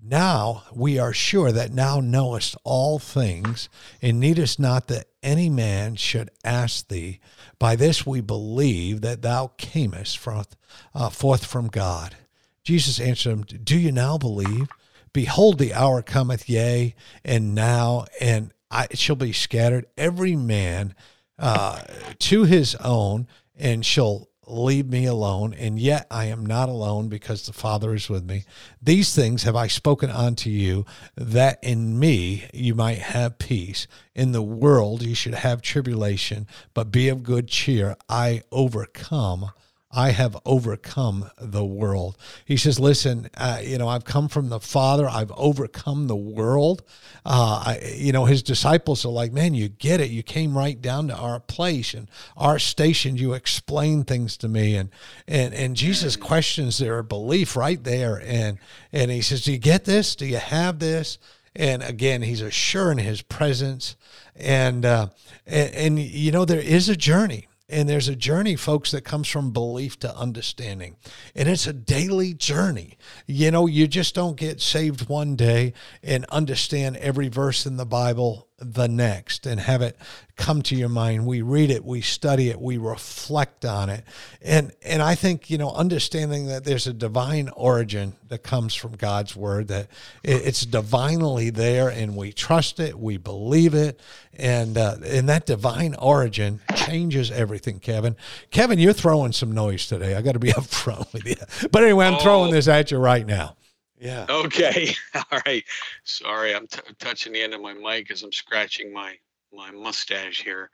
Now 0.00 0.64
we 0.72 0.98
are 0.98 1.12
sure 1.12 1.50
that 1.50 1.74
thou 1.74 2.00
knowest 2.00 2.56
all 2.62 2.98
things, 2.98 3.68
and 4.00 4.20
needest 4.20 4.60
not 4.60 4.86
that 4.88 5.08
any 5.22 5.50
man 5.50 5.96
should 5.96 6.30
ask 6.44 6.88
thee. 6.88 7.20
By 7.58 7.74
this 7.74 8.06
we 8.06 8.20
believe 8.20 9.00
that 9.00 9.22
thou 9.22 9.52
camest 9.58 10.16
forth, 10.18 10.56
uh, 10.94 11.10
forth 11.10 11.44
from 11.44 11.66
God. 11.66 12.16
Jesus 12.62 13.00
answered 13.00 13.30
him, 13.30 13.42
Do 13.64 13.78
you 13.78 13.90
now 13.90 14.18
believe? 14.18 14.68
Behold, 15.12 15.58
the 15.58 15.74
hour 15.74 16.02
cometh, 16.02 16.48
yea, 16.48 16.94
and 17.24 17.54
now, 17.54 18.04
and 18.20 18.52
I, 18.70 18.86
it 18.90 18.98
shall 18.98 19.16
be 19.16 19.32
scattered 19.32 19.86
every 19.96 20.36
man 20.36 20.94
uh, 21.38 21.82
to 22.18 22.44
his 22.44 22.74
own, 22.76 23.26
and 23.56 23.84
shall 23.84 24.27
leave 24.50 24.88
me 24.88 25.04
alone, 25.04 25.54
and 25.54 25.78
yet 25.78 26.06
I 26.10 26.26
am 26.26 26.44
not 26.44 26.68
alone 26.68 27.08
because 27.08 27.46
the 27.46 27.52
Father 27.52 27.94
is 27.94 28.08
with 28.08 28.24
me. 28.24 28.44
These 28.82 29.14
things 29.14 29.42
have 29.42 29.56
I 29.56 29.66
spoken 29.66 30.10
unto 30.10 30.50
you, 30.50 30.86
that 31.16 31.58
in 31.62 31.98
me 31.98 32.48
you 32.52 32.74
might 32.74 32.98
have 32.98 33.38
peace. 33.38 33.86
In 34.14 34.32
the 34.32 34.42
world 34.42 35.02
you 35.02 35.14
should 35.14 35.34
have 35.34 35.62
tribulation, 35.62 36.46
but 36.74 36.90
be 36.90 37.08
of 37.08 37.22
good 37.22 37.48
cheer. 37.48 37.96
I 38.08 38.42
overcome 38.50 39.50
I 39.90 40.10
have 40.10 40.36
overcome 40.44 41.30
the 41.40 41.64
world. 41.64 42.18
He 42.44 42.58
says, 42.58 42.78
Listen, 42.78 43.30
uh, 43.36 43.60
you 43.62 43.78
know, 43.78 43.88
I've 43.88 44.04
come 44.04 44.28
from 44.28 44.50
the 44.50 44.60
Father, 44.60 45.08
I've 45.08 45.32
overcome 45.32 46.08
the 46.08 46.16
world. 46.16 46.82
Uh, 47.24 47.62
I, 47.66 47.94
you 47.96 48.12
know, 48.12 48.26
his 48.26 48.42
disciples 48.42 49.06
are 49.06 49.10
like, 49.10 49.32
Man, 49.32 49.54
you 49.54 49.68
get 49.68 50.00
it. 50.00 50.10
You 50.10 50.22
came 50.22 50.56
right 50.56 50.80
down 50.80 51.08
to 51.08 51.16
our 51.16 51.40
place 51.40 51.94
and 51.94 52.10
our 52.36 52.58
station. 52.58 53.16
You 53.16 53.32
explained 53.32 54.06
things 54.06 54.36
to 54.38 54.48
me. 54.48 54.76
And, 54.76 54.90
and, 55.26 55.54
and 55.54 55.74
Jesus 55.74 56.16
questions 56.16 56.78
their 56.78 57.02
belief 57.02 57.56
right 57.56 57.82
there. 57.82 58.20
And, 58.22 58.58
and 58.92 59.10
he 59.10 59.22
says, 59.22 59.44
Do 59.44 59.52
you 59.52 59.58
get 59.58 59.86
this? 59.86 60.14
Do 60.14 60.26
you 60.26 60.36
have 60.36 60.80
this? 60.80 61.18
And 61.56 61.82
again, 61.82 62.20
he's 62.22 62.42
assuring 62.42 62.98
his 62.98 63.22
presence. 63.22 63.96
And, 64.36 64.84
uh, 64.84 65.08
and, 65.46 65.74
and, 65.74 65.98
you 65.98 66.30
know, 66.30 66.44
there 66.44 66.60
is 66.60 66.90
a 66.90 66.96
journey 66.96 67.47
and 67.68 67.88
there's 67.88 68.08
a 68.08 68.16
journey, 68.16 68.56
folks, 68.56 68.90
that 68.92 69.04
comes 69.04 69.28
from 69.28 69.52
belief 69.52 69.98
to 70.00 70.16
understanding. 70.16 70.96
And 71.34 71.48
it's 71.48 71.66
a 71.66 71.72
daily 71.72 72.32
journey. 72.32 72.96
You 73.26 73.50
know, 73.50 73.66
you 73.66 73.86
just 73.86 74.14
don't 74.14 74.36
get 74.36 74.60
saved 74.60 75.08
one 75.08 75.36
day 75.36 75.74
and 76.02 76.24
understand 76.26 76.96
every 76.96 77.28
verse 77.28 77.66
in 77.66 77.76
the 77.76 77.86
Bible 77.86 78.47
the 78.60 78.88
next 78.88 79.46
and 79.46 79.60
have 79.60 79.82
it 79.82 79.96
come 80.36 80.62
to 80.62 80.74
your 80.74 80.88
mind. 80.88 81.26
We 81.26 81.42
read 81.42 81.70
it, 81.70 81.84
we 81.84 82.00
study 82.00 82.48
it, 82.48 82.60
we 82.60 82.76
reflect 82.76 83.64
on 83.64 83.88
it. 83.88 84.04
And 84.42 84.72
and 84.82 85.02
I 85.02 85.14
think, 85.14 85.48
you 85.50 85.58
know, 85.58 85.70
understanding 85.72 86.46
that 86.46 86.64
there's 86.64 86.86
a 86.86 86.92
divine 86.92 87.50
origin 87.50 88.14
that 88.28 88.42
comes 88.42 88.74
from 88.74 88.96
God's 88.96 89.36
word 89.36 89.68
that 89.68 89.88
it's 90.24 90.66
divinely 90.66 91.50
there 91.50 91.88
and 91.88 92.16
we 92.16 92.32
trust 92.32 92.80
it, 92.80 92.98
we 92.98 93.16
believe 93.16 93.74
it, 93.74 94.00
and 94.34 94.76
uh, 94.76 94.96
and 95.04 95.28
that 95.28 95.46
divine 95.46 95.94
origin 95.96 96.60
changes 96.74 97.30
everything, 97.30 97.78
Kevin. 97.78 98.16
Kevin, 98.50 98.78
you're 98.78 98.92
throwing 98.92 99.32
some 99.32 99.52
noise 99.52 99.86
today. 99.86 100.16
I 100.16 100.22
got 100.22 100.32
to 100.32 100.38
be 100.38 100.52
upfront 100.52 101.12
with 101.12 101.26
you. 101.26 101.68
But 101.70 101.84
anyway, 101.84 102.06
I'm 102.06 102.14
oh. 102.14 102.20
throwing 102.20 102.52
this 102.52 102.66
at 102.66 102.90
you 102.90 102.98
right 102.98 103.26
now. 103.26 103.56
Yeah. 104.00 104.26
Okay. 104.28 104.94
All 105.14 105.40
right. 105.46 105.64
Sorry, 106.04 106.54
I'm 106.54 106.66
t- 106.66 106.80
touching 106.98 107.32
the 107.32 107.42
end 107.42 107.54
of 107.54 107.60
my 107.60 107.74
mic 107.74 108.10
as 108.10 108.22
I'm 108.22 108.32
scratching 108.32 108.92
my 108.92 109.14
my 109.52 109.70
mustache 109.70 110.42
here. 110.42 110.70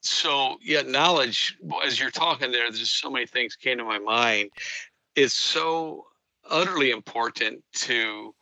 So 0.00 0.58
yeah, 0.62 0.82
knowledge. 0.82 1.56
As 1.84 1.98
you're 1.98 2.10
talking 2.10 2.52
there, 2.52 2.70
there's 2.70 2.90
so 2.90 3.10
many 3.10 3.26
things 3.26 3.56
came 3.56 3.78
to 3.78 3.84
my 3.84 3.98
mind. 3.98 4.50
It's 5.16 5.34
so 5.34 6.06
utterly 6.50 6.90
important 6.90 7.62
to 7.74 8.34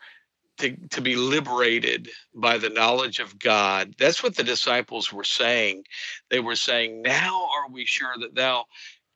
to, 0.59 0.77
to 0.91 1.01
be 1.01 1.17
liberated 1.17 2.11
by 2.35 2.59
the 2.59 2.69
knowledge 2.69 3.19
of 3.19 3.39
God. 3.39 3.95
That's 3.99 4.23
what 4.23 4.37
the 4.37 4.45
disciples 4.45 5.13
were 5.13 5.25
saying. 5.25 5.85
They 6.31 6.41
were 6.41 6.57
saying, 6.57 7.03
Now 7.03 7.49
are 7.57 7.71
we 7.71 7.85
sure 7.85 8.15
that 8.21 8.35
thou 8.35 8.67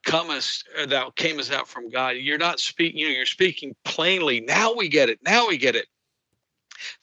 comest 0.07 0.65
uh, 0.81 0.87
thou 0.87 1.11
camest 1.11 1.53
out 1.53 1.69
from 1.69 1.91
God. 1.91 2.11
You're 2.11 2.39
not 2.39 2.61
speaking, 2.61 3.01
you 3.01 3.09
know, 3.09 3.15
you're 3.15 3.27
speaking 3.27 3.75
plainly. 3.85 4.41
Now 4.41 4.73
we 4.73 4.89
get 4.89 5.11
it. 5.11 5.19
Now 5.23 5.49
we 5.49 5.59
get 5.59 5.77
it. 5.77 5.87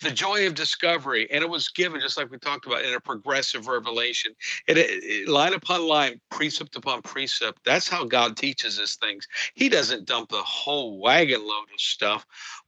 The 0.01 0.11
joy 0.11 0.47
of 0.47 0.53
discovery, 0.53 1.29
and 1.31 1.43
it 1.43 1.49
was 1.49 1.67
given 1.67 1.99
just 1.99 2.15
like 2.15 2.31
we 2.31 2.37
talked 2.37 2.65
about 2.65 2.85
in 2.85 2.93
a 2.93 2.99
progressive 2.99 3.67
revelation. 3.67 4.33
It, 4.67 4.77
it, 4.77 5.03
it, 5.03 5.27
line 5.27 5.53
upon 5.53 5.87
line, 5.87 6.21
precept 6.29 6.75
upon 6.75 7.01
precept. 7.01 7.59
That's 7.65 7.89
how 7.89 8.05
God 8.05 8.37
teaches 8.37 8.79
us 8.79 8.95
things. 8.95 9.27
He 9.55 9.69
doesn't 9.69 10.05
dump 10.05 10.29
the 10.29 10.37
whole 10.37 10.99
wagon 10.99 11.45
load 11.45 11.65
of 11.73 11.81
stuff 11.81 12.25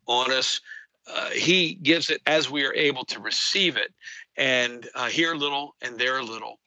on 0.08 0.32
us. 0.32 0.60
Uh, 1.08 1.30
he 1.30 1.76
gives 1.76 2.10
it 2.10 2.22
as 2.26 2.50
we 2.50 2.66
are 2.66 2.74
able 2.74 3.06
to 3.06 3.20
receive 3.20 3.78
it, 3.78 3.94
and 4.36 4.90
uh, 4.96 5.06
here 5.06 5.34
a 5.34 5.38
little 5.38 5.76
and 5.84 6.00
there 6.00 6.18
a 6.18 6.24
little, 6.24 6.60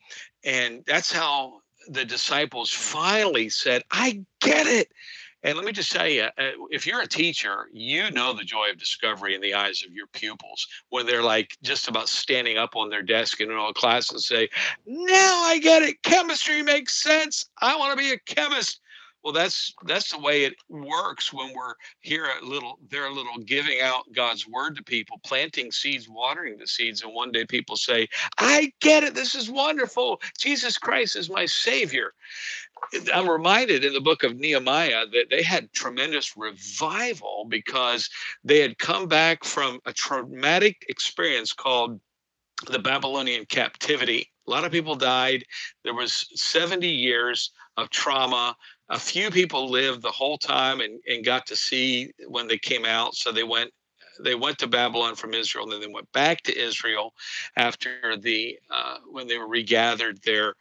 and 0.45 0.85
that's 0.87 1.13
how 1.13 1.61
the 1.89 2.05
disciples 2.05 2.71
finally 2.71 3.49
said, 3.49 3.83
I 3.91 4.23
get 4.41 4.67
it. 4.67 4.89
And 5.45 5.57
let 5.57 5.65
me 5.65 5.73
just 5.73 5.93
tell 5.93 6.09
you, 6.09 6.23
uh, 6.23 6.51
if 6.71 6.85
you're 6.85 7.01
a 7.01 7.07
teacher, 7.07 7.69
you 7.73 8.11
know 8.11 8.33
the 8.33 8.43
joy 8.43 8.71
of 8.73 8.79
discovery 8.79 9.37
in 9.37 9.41
the 9.41 9.55
eyes 9.55 9.85
of 9.87 9.95
your 9.95 10.09
pupils 10.09 10.67
when 10.89 11.07
they're 11.07 11.23
like 11.23 11.57
just 11.63 11.87
about 11.87 12.09
standing 12.09 12.59
up 12.59 12.75
on 12.75 12.91
their 12.91 13.03
desk 13.03 13.41
in 13.41 13.53
all 13.53 13.73
class 13.73 14.11
and 14.11 14.21
say, 14.21 14.49
Now 14.85 15.43
I 15.45 15.61
get 15.61 15.83
it. 15.83 16.03
Chemistry 16.03 16.63
makes 16.63 17.01
sense. 17.01 17.47
I 17.63 17.77
want 17.77 17.97
to 17.97 18.05
be 18.05 18.13
a 18.13 18.19
chemist. 18.19 18.81
Well, 19.25 19.33
that's 19.33 19.75
that's 19.85 20.11
the 20.11 20.19
way 20.19 20.45
it 20.45 20.55
works 20.69 21.33
when 21.33 21.53
we're 21.53 21.75
here 22.01 22.27
a 22.41 22.45
little, 22.45 22.79
they're 22.89 23.09
a 23.09 23.13
little 23.13 23.39
giving 23.45 23.81
out 23.81 24.05
God's 24.15 24.47
word 24.47 24.77
to 24.77 24.83
people, 24.83 25.21
planting 25.25 25.73
seeds, 25.73 26.09
watering 26.09 26.57
the 26.57 26.67
seeds, 26.67 27.03
and 27.03 27.13
one 27.13 27.33
day 27.33 27.45
people 27.45 27.77
say, 27.77 28.09
"I 28.39 28.73
get 28.81 29.03
it. 29.03 29.15
This 29.15 29.35
is 29.35 29.51
wonderful. 29.51 30.21
Jesus 30.39 30.79
Christ 30.79 31.17
is 31.17 31.29
my 31.29 31.47
Savior." 31.47 32.15
I'm 33.13 33.29
reminded 33.29 33.85
in 33.85 33.93
the 33.93 34.01
book 34.01 34.23
of 34.23 34.37
Nehemiah 34.37 35.07
that 35.09 35.31
they 35.31 35.43
had 35.43 35.73
tremendous 35.73 36.37
revival 36.37 37.45
because 37.49 38.09
they 38.45 38.61
had 38.61 38.79
come 38.79 39.09
back 39.09 39.45
from 39.45 39.81
a 39.85 39.93
traumatic 39.93 40.87
experience 40.89 41.53
called 41.53 42.01
the 42.67 42.79
Babylonian 42.79 43.47
captivity. 43.47 44.31
A 44.47 44.51
lot 44.51 44.65
of 44.65 44.73
people 44.73 44.95
died. 44.95 45.45
There 45.85 45.95
was 45.95 46.29
70 46.35 46.89
years 46.89 47.51
of 47.77 47.91
trauma. 47.91 48.57
A 48.91 48.99
few 48.99 49.31
people 49.31 49.71
lived 49.71 50.03
the 50.03 50.11
whole 50.11 50.39
time 50.39 50.81
and, 50.81 51.01
and 51.09 51.25
got 51.25 51.47
to 51.47 51.57
see 51.57 52.11
when 52.27 52.49
they 52.49 52.59
came 52.59 52.85
out. 52.85 53.15
So 53.15 53.33
they 53.33 53.45
went 53.45 53.71
they 54.21 54.35
went 54.35 54.59
to 54.59 54.67
Babylon 54.67 55.15
from 55.15 55.33
Israel, 55.33 55.65
and 55.65 55.73
then 55.73 55.81
they 55.81 55.95
went 55.95 56.11
back 56.13 56.43
to 56.43 56.59
Israel 56.59 57.15
after 57.57 58.17
the 58.17 58.59
uh, 58.71 58.97
when 59.11 59.29
they 59.29 59.39
were 59.39 59.49
regathered 59.49 60.19
there. 60.25 60.55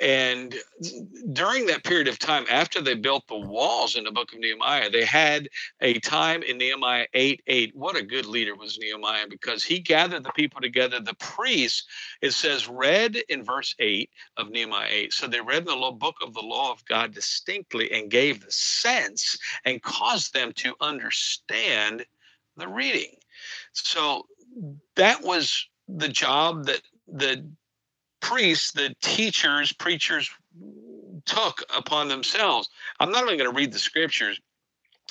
And 0.00 0.56
during 1.32 1.66
that 1.66 1.84
period 1.84 2.08
of 2.08 2.18
time, 2.18 2.46
after 2.50 2.80
they 2.80 2.94
built 2.94 3.28
the 3.28 3.38
walls 3.38 3.94
in 3.94 4.02
the 4.02 4.10
book 4.10 4.32
of 4.32 4.40
Nehemiah, 4.40 4.90
they 4.90 5.04
had 5.04 5.48
a 5.80 6.00
time 6.00 6.42
in 6.42 6.58
Nehemiah 6.58 7.06
8 7.14 7.42
8. 7.46 7.76
What 7.76 7.96
a 7.96 8.02
good 8.02 8.26
leader 8.26 8.56
was 8.56 8.76
Nehemiah 8.76 9.26
because 9.30 9.62
he 9.62 9.78
gathered 9.78 10.24
the 10.24 10.32
people 10.32 10.60
together. 10.60 10.98
The 10.98 11.14
priests, 11.14 11.84
it 12.22 12.32
says, 12.32 12.68
read 12.68 13.16
in 13.28 13.44
verse 13.44 13.74
8 13.78 14.10
of 14.36 14.50
Nehemiah 14.50 14.88
8. 14.90 15.12
So 15.12 15.28
they 15.28 15.40
read 15.40 15.68
in 15.68 15.80
the 15.80 15.92
book 15.92 16.16
of 16.22 16.34
the 16.34 16.40
law 16.40 16.72
of 16.72 16.84
God 16.86 17.14
distinctly 17.14 17.92
and 17.92 18.10
gave 18.10 18.44
the 18.44 18.50
sense 18.50 19.38
and 19.64 19.80
caused 19.80 20.34
them 20.34 20.52
to 20.54 20.74
understand 20.80 22.04
the 22.56 22.66
reading. 22.66 23.14
So 23.72 24.26
that 24.96 25.22
was 25.22 25.68
the 25.86 26.08
job 26.08 26.66
that 26.66 26.82
the 27.06 27.46
priests, 28.24 28.72
the 28.72 28.94
teachers, 29.02 29.70
preachers 29.74 30.30
took 31.26 31.62
upon 31.76 32.08
themselves. 32.08 32.70
I'm 32.98 33.10
not 33.10 33.22
only 33.22 33.36
going 33.36 33.50
to 33.50 33.54
read 33.54 33.70
the 33.70 33.78
scriptures, 33.78 34.40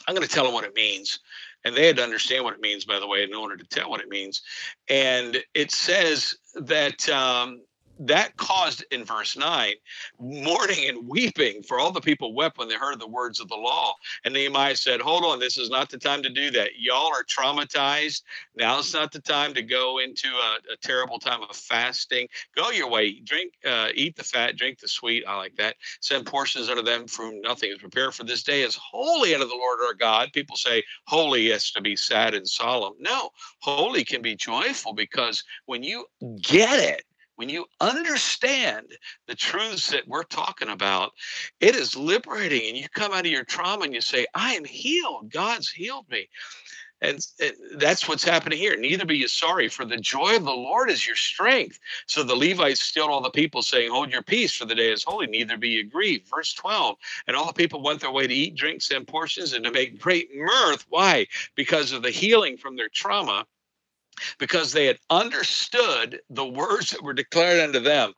I'm 0.08 0.15
going 0.15 0.27
to 0.27 0.34
tell 0.34 0.43
them 0.43 0.53
what 0.53 0.63
it 0.63 0.74
means. 0.74 1.20
And 1.63 1.75
they 1.75 1.86
had 1.86 1.98
to 1.98 2.03
understand 2.03 2.43
what 2.43 2.55
it 2.55 2.60
means, 2.60 2.86
by 2.86 3.00
the 3.00 3.08
way, 3.08 3.24
in 3.24 3.36
order 3.36 3.55
to 3.55 3.63
tell 3.65 3.89
what 3.89 4.01
it 4.01 4.10
means. 4.10 4.41
And 4.89 5.38
it 5.53 5.72
says 5.72 6.36
that 6.55 7.08
um, 7.08 7.62
that 8.00 8.35
caused 8.38 8.83
in 8.91 9.03
verse 9.03 9.38
9 9.38 9.73
mourning 10.19 10.89
and 10.89 11.07
weeping 11.07 11.62
for 11.62 11.79
all 11.79 11.91
the 11.91 12.01
people 12.01 12.33
wept 12.33 12.57
when 12.57 12.67
they 12.67 12.75
heard 12.75 13.00
the 13.00 13.07
words 13.07 13.39
of 13.39 13.47
the 13.47 13.55
law. 13.55 13.93
And 14.25 14.33
nehemiah 14.33 14.75
said 14.75 15.00
hold 15.00 15.23
on 15.23 15.39
this 15.39 15.57
is 15.57 15.69
not 15.69 15.89
the 15.89 15.97
time 15.97 16.23
to 16.23 16.29
do 16.29 16.50
that. 16.51 16.71
Y'all 16.77 17.12
are 17.13 17.23
traumatized. 17.23 18.23
Now 18.55 18.79
it's 18.79 18.93
not 18.93 19.12
the 19.12 19.21
time 19.21 19.53
to 19.53 19.62
go 19.62 20.00
into 20.00 20.27
a, 20.27 20.73
a 20.73 20.77
terrible 20.81 21.19
time 21.19 21.41
of 21.43 21.55
fasting. 21.55 22.27
Go 22.55 22.71
your 22.71 22.89
way. 22.89 23.19
Drink 23.19 23.53
uh, 23.65 23.89
eat 23.93 24.15
the 24.15 24.23
fat 24.23 24.57
drink 24.57 24.79
the 24.79 24.88
sweet. 24.88 25.23
I 25.27 25.35
like 25.38 25.55
that. 25.57 25.75
Send 26.01 26.25
portions 26.25 26.69
unto 26.69 26.81
them 26.81 27.07
from 27.07 27.41
nothing 27.41 27.71
is 27.71 27.77
prepared 27.77 28.13
for 28.13 28.23
this 28.23 28.43
day 28.43 28.63
is 28.63 28.75
holy 28.75 29.35
unto 29.35 29.47
the 29.47 29.53
lord 29.53 29.79
our 29.85 29.93
god. 29.93 30.31
People 30.33 30.55
say 30.55 30.83
holy 31.05 31.47
is 31.47 31.71
to 31.71 31.81
be 31.81 31.95
sad 31.95 32.33
and 32.33 32.47
solemn. 32.47 32.93
No 33.00 33.29
holy 33.59 34.03
can 34.03 34.21
be 34.21 34.35
joyful 34.35 34.93
because 34.93 35.43
when 35.65 35.83
you 35.83 36.05
get 36.41 36.79
it 36.79 37.03
when 37.35 37.49
you 37.49 37.65
understand 37.79 38.87
the 39.27 39.35
truths 39.35 39.89
that 39.89 40.07
we're 40.07 40.23
talking 40.23 40.69
about, 40.69 41.11
it 41.59 41.75
is 41.75 41.95
liberating. 41.95 42.69
And 42.69 42.77
you 42.77 42.87
come 42.89 43.13
out 43.13 43.25
of 43.25 43.31
your 43.31 43.43
trauma 43.43 43.85
and 43.85 43.93
you 43.93 44.01
say, 44.01 44.25
I 44.33 44.53
am 44.53 44.65
healed. 44.65 45.31
God's 45.31 45.69
healed 45.69 46.09
me. 46.09 46.29
And, 47.01 47.19
that's 47.75 48.07
what's 48.07 48.23
happening 48.23 48.57
here. 48.57 48.77
Neither 48.77 49.05
be 49.05 49.17
you 49.17 49.27
sorry, 49.27 49.67
for 49.67 49.83
the 49.83 49.97
joy 49.97 50.37
of 50.37 50.45
the 50.45 50.51
Lord 50.51 50.89
is 50.89 51.05
your 51.05 51.17
strength. 51.17 51.79
So 52.07 52.23
the 52.23 52.35
Levites 52.35 52.81
stilled 52.81 53.09
all 53.09 53.19
the 53.21 53.29
people, 53.29 53.61
saying, 53.61 53.91
Hold 53.91 54.11
your 54.11 54.21
peace, 54.21 54.55
for 54.55 54.65
the 54.65 54.75
day 54.75 54.91
is 54.91 55.03
holy, 55.03 55.27
neither 55.27 55.57
be 55.57 55.69
you 55.69 55.89
grieved. 55.89 56.29
Verse 56.29 56.53
12. 56.53 56.95
And 57.27 57.35
all 57.35 57.45
the 57.45 57.53
people 57.53 57.81
went 57.81 57.99
their 57.99 58.11
way 58.11 58.25
to 58.25 58.33
eat, 58.33 58.55
drink, 58.55 58.81
send 58.81 59.07
portions, 59.07 59.51
and 59.51 59.65
to 59.65 59.71
make 59.71 59.99
great 59.99 60.29
mirth. 60.33 60.85
Why? 60.87 61.27
Because 61.55 61.91
of 61.91 62.03
the 62.03 62.09
healing 62.09 62.55
from 62.55 62.77
their 62.77 62.89
trauma 62.89 63.45
because 64.39 64.71
they 64.71 64.86
had 64.86 64.97
understood 65.10 66.19
the 66.30 66.45
words 66.45 66.91
that 66.91 67.04
were 67.04 67.13
declared 67.13 67.60
unto 67.60 67.80
them. 67.80 68.13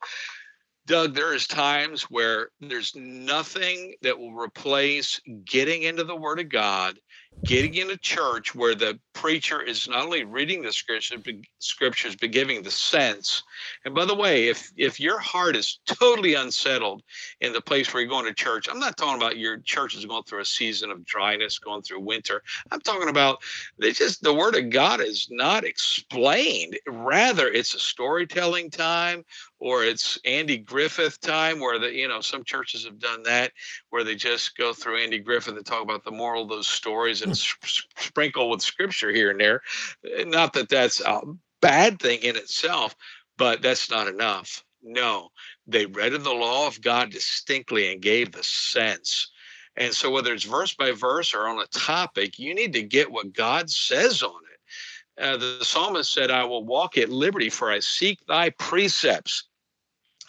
Doug, 0.88 1.16
there 1.16 1.34
is 1.34 1.48
times 1.48 2.04
where 2.04 2.50
there's 2.60 2.96
nothing 2.96 3.96
that 4.04 4.20
will 4.20 4.34
replace 4.34 5.20
getting 5.46 5.84
into 5.84 6.04
the 6.04 6.16
Word 6.16 6.40
of 6.40 6.50
God 6.50 7.00
getting 7.46 7.76
into 7.76 7.98
church 7.98 8.56
where 8.56 8.76
the 8.76 9.00
preacher 9.16 9.62
is 9.62 9.88
not 9.88 10.04
only 10.04 10.26
reading 10.26 10.62
the 10.62 10.72
scriptures 10.72 11.20
but, 11.24 11.34
scriptures 11.60 12.16
but 12.16 12.32
giving 12.32 12.62
the 12.62 12.70
sense. 12.70 13.42
And 13.86 13.96
by 13.96 14.06
the 14.06 14.14
way 14.14 14.50
if 14.50 14.72
if 14.76 15.00
your 15.00 15.18
heart 15.18 15.56
is 15.56 15.80
totally 15.88 16.36
unsettled 16.36 17.02
in 17.42 17.54
the 17.54 17.62
place 17.62 17.92
where 17.92 18.04
you're 18.04 18.10
going 18.10 18.26
to 18.26 18.34
church 18.34 18.68
i'm 18.70 18.80
not 18.80 18.98
talking 18.98 19.16
about 19.16 19.38
your 19.38 19.58
church 19.60 19.96
is 19.96 20.06
going 20.06 20.24
through 20.24 20.42
a 20.42 20.46
season 20.46 20.92
of 20.92 21.06
dryness 21.06 21.58
going 21.60 21.82
through 21.82 22.02
winter. 22.02 22.44
I'm 22.72 22.82
talking 22.82 23.10
about 23.10 23.42
they 23.80 23.92
just 23.92 24.22
the 24.22 24.34
word 24.34 24.56
of 24.56 24.70
god 24.70 25.02
is 25.02 25.28
not 25.32 25.64
explained. 25.64 26.78
Rather 26.88 27.48
it's 27.48 27.74
a 27.74 27.80
storytelling 27.80 28.70
time 28.70 29.24
or 29.60 29.84
it's 29.84 30.20
Andy 30.26 30.58
Griffith 30.58 31.20
time 31.22 31.60
where 31.60 31.80
the 31.80 31.92
you 31.92 32.08
know 32.08 32.22
some 32.22 32.44
churches 32.44 32.86
have 32.86 33.00
done 33.00 33.24
that 33.24 33.52
where 33.90 34.04
they 34.04 34.16
just 34.16 34.58
go 34.58 34.74
through 34.74 34.98
Andy 34.98 35.20
Griffith 35.20 35.56
and 35.56 35.66
talk 35.66 35.82
about 35.82 36.04
the 36.04 36.12
moral 36.12 36.44
of 36.44 36.50
those 36.50 36.68
stories 36.68 37.22
and 37.22 37.32
hmm. 37.32 37.68
sprinkle 37.96 38.50
with 38.50 38.62
scripture 38.62 39.05
here 39.12 39.32
and 39.32 39.40
there. 39.40 39.62
Not 40.04 40.54
that 40.54 40.70
that's 40.70 41.02
a 41.02 41.22
bad 41.62 42.00
thing 42.00 42.20
in 42.22 42.36
itself, 42.36 42.96
but 43.38 43.62
that's 43.62 43.90
not 43.90 44.08
enough. 44.08 44.64
No, 44.82 45.30
they 45.66 45.88
read 45.88 46.14
in 46.14 46.24
the 46.24 46.34
law 46.34 46.68
of 46.68 46.82
God 46.82 47.10
distinctly 47.10 47.92
and 47.92 48.02
gave 48.02 48.32
the 48.32 48.44
sense. 48.44 49.32
And 49.76 49.94
so, 49.94 50.12
whether 50.12 50.34
it's 50.34 50.44
verse 50.44 50.74
by 50.74 50.92
verse 50.92 51.34
or 51.34 51.48
on 51.48 51.60
a 51.60 51.66
topic, 51.68 52.40
you 52.40 52.54
need 52.54 52.74
to 52.74 52.84
get 52.84 53.12
what 53.12 53.34
God 53.34 53.70
says 53.70 54.24
on 54.24 54.40
it. 54.52 55.24
Uh, 55.24 55.38
the 55.38 55.66
psalmist 55.66 56.12
said, 56.12 56.30
I 56.30 56.44
will 56.44 56.64
walk 56.64 56.98
at 56.98 57.10
liberty, 57.10 57.50
for 57.50 57.72
I 57.72 57.80
seek 57.80 58.20
thy 58.28 58.52
precepts. 58.52 59.46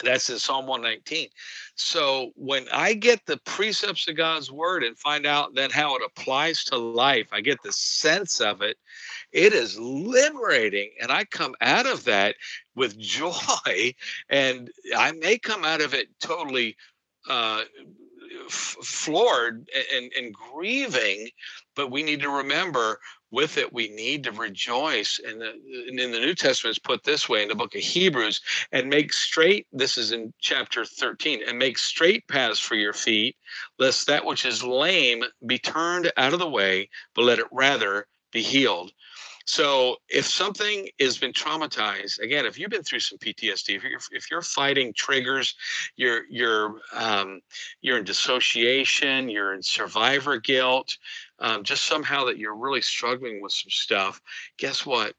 That's 0.03 0.31
in 0.31 0.39
Psalm 0.39 0.67
119. 0.67 1.29
So 1.75 2.33
when 2.37 2.67
I 2.73 2.95
get 2.95 3.25
the 3.27 3.39
precepts 3.39 4.09
of 4.09 4.17
God's 4.17 4.51
word 4.51 4.83
and 4.83 4.99
find 4.99 5.27
out 5.27 5.55
then 5.55 5.71
how 5.71 5.97
it 5.97 6.03
applies 6.05 6.65
to 6.65 6.77
life, 6.77 7.29
I 7.33 7.41
get 7.41 7.63
the 7.63 7.73
sense 7.73 8.41
of 8.41 8.63
it. 8.63 8.77
It 9.33 9.53
is 9.53 9.79
liberating. 9.79 10.91
And 11.01 11.11
I 11.11 11.25
come 11.25 11.55
out 11.61 11.87
of 11.87 12.05
that 12.05 12.37
with 12.75 12.99
joy. 13.01 13.95
And 14.29 14.71
I 14.97 15.13
may 15.13 15.39
come 15.39 15.65
out 15.65 15.81
of 15.81 15.95
it 15.95 16.09
totally 16.21 16.77
uh, 17.29 17.63
floored 18.49 19.69
and, 19.95 20.11
and 20.19 20.35
grieving, 20.35 21.29
but 21.77 21.91
we 21.91 22.03
need 22.03 22.21
to 22.21 22.31
remember 22.31 22.99
with 23.31 23.59
it 23.59 23.73
we 23.73 23.89
need 23.89 24.25
to 24.25 24.33
rejoice 24.33 25.21
and, 25.27 25.43
and 25.43 26.01
in 26.01 26.13
the 26.13 26.21
new 26.21 26.35
testament 26.35 26.77
it's 26.77 26.79
put 26.79 27.05
this 27.05 27.29
way 27.29 27.43
in 27.43 27.49
the 27.49 27.55
book 27.55 27.75
of 27.75 27.81
hebrews 27.81 28.41
and 28.73 28.89
make 28.89 29.13
straight 29.13 29.67
this 29.73 29.99
is 29.99 30.13
in 30.13 30.33
chapter 30.41 30.85
13 30.85 31.41
and 31.47 31.59
make 31.59 31.77
straight 31.77 32.27
paths 32.29 32.59
for 32.59 32.75
your 32.75 32.93
feet 32.93 33.37
lest 33.79 34.07
that 34.07 34.25
which 34.25 34.45
is 34.45 34.63
lame 34.65 35.23
be 35.47 35.59
turned 35.59 36.11
out 36.17 36.33
of 36.33 36.39
the 36.39 36.49
way 36.49 36.89
but 37.15 37.25
let 37.25 37.39
it 37.39 37.47
rather 37.53 38.07
be 38.37 38.43
healed. 38.43 38.93
So 39.49 39.97
if 40.09 40.27
something 40.27 40.89
has 40.99 41.19
been 41.19 41.33
traumatized, 41.33 42.19
again, 42.19 42.47
if 42.47 42.59
you've 42.59 42.71
been 42.71 42.83
through 42.83 43.01
some 43.01 43.17
PTSD, 43.19 43.77
if 43.77 43.85
you're 43.85 44.01
if 44.11 44.29
you're 44.29 44.43
fighting 44.43 44.93
triggers, 44.93 45.55
you're 45.95 46.25
you're 46.29 46.81
um, 46.93 47.41
you're 47.81 47.97
in 47.97 48.05
dissociation, 48.05 49.29
you're 49.29 49.55
in 49.55 49.63
survivor 49.63 50.39
guilt, 50.39 50.99
um, 51.39 51.63
just 51.63 51.85
somehow 51.85 52.25
that 52.25 52.39
you're 52.39 52.57
really 52.57 52.81
struggling 52.81 53.41
with 53.41 53.53
some 53.53 53.71
stuff. 53.71 54.21
Guess 54.59 54.87
what? 54.87 55.15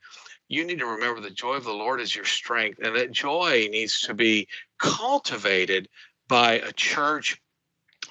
You 0.47 0.63
need 0.65 0.79
to 0.79 0.85
remember 0.85 1.19
the 1.19 1.29
joy 1.29 1.55
of 1.55 1.65
the 1.65 1.73
Lord 1.73 1.99
is 1.99 2.15
your 2.15 2.25
strength, 2.25 2.79
and 2.81 2.95
that 2.95 3.11
joy 3.11 3.67
needs 3.69 3.99
to 4.01 4.13
be 4.13 4.47
cultivated 4.79 5.89
by 6.27 6.53
a 6.53 6.71
church 6.71 7.39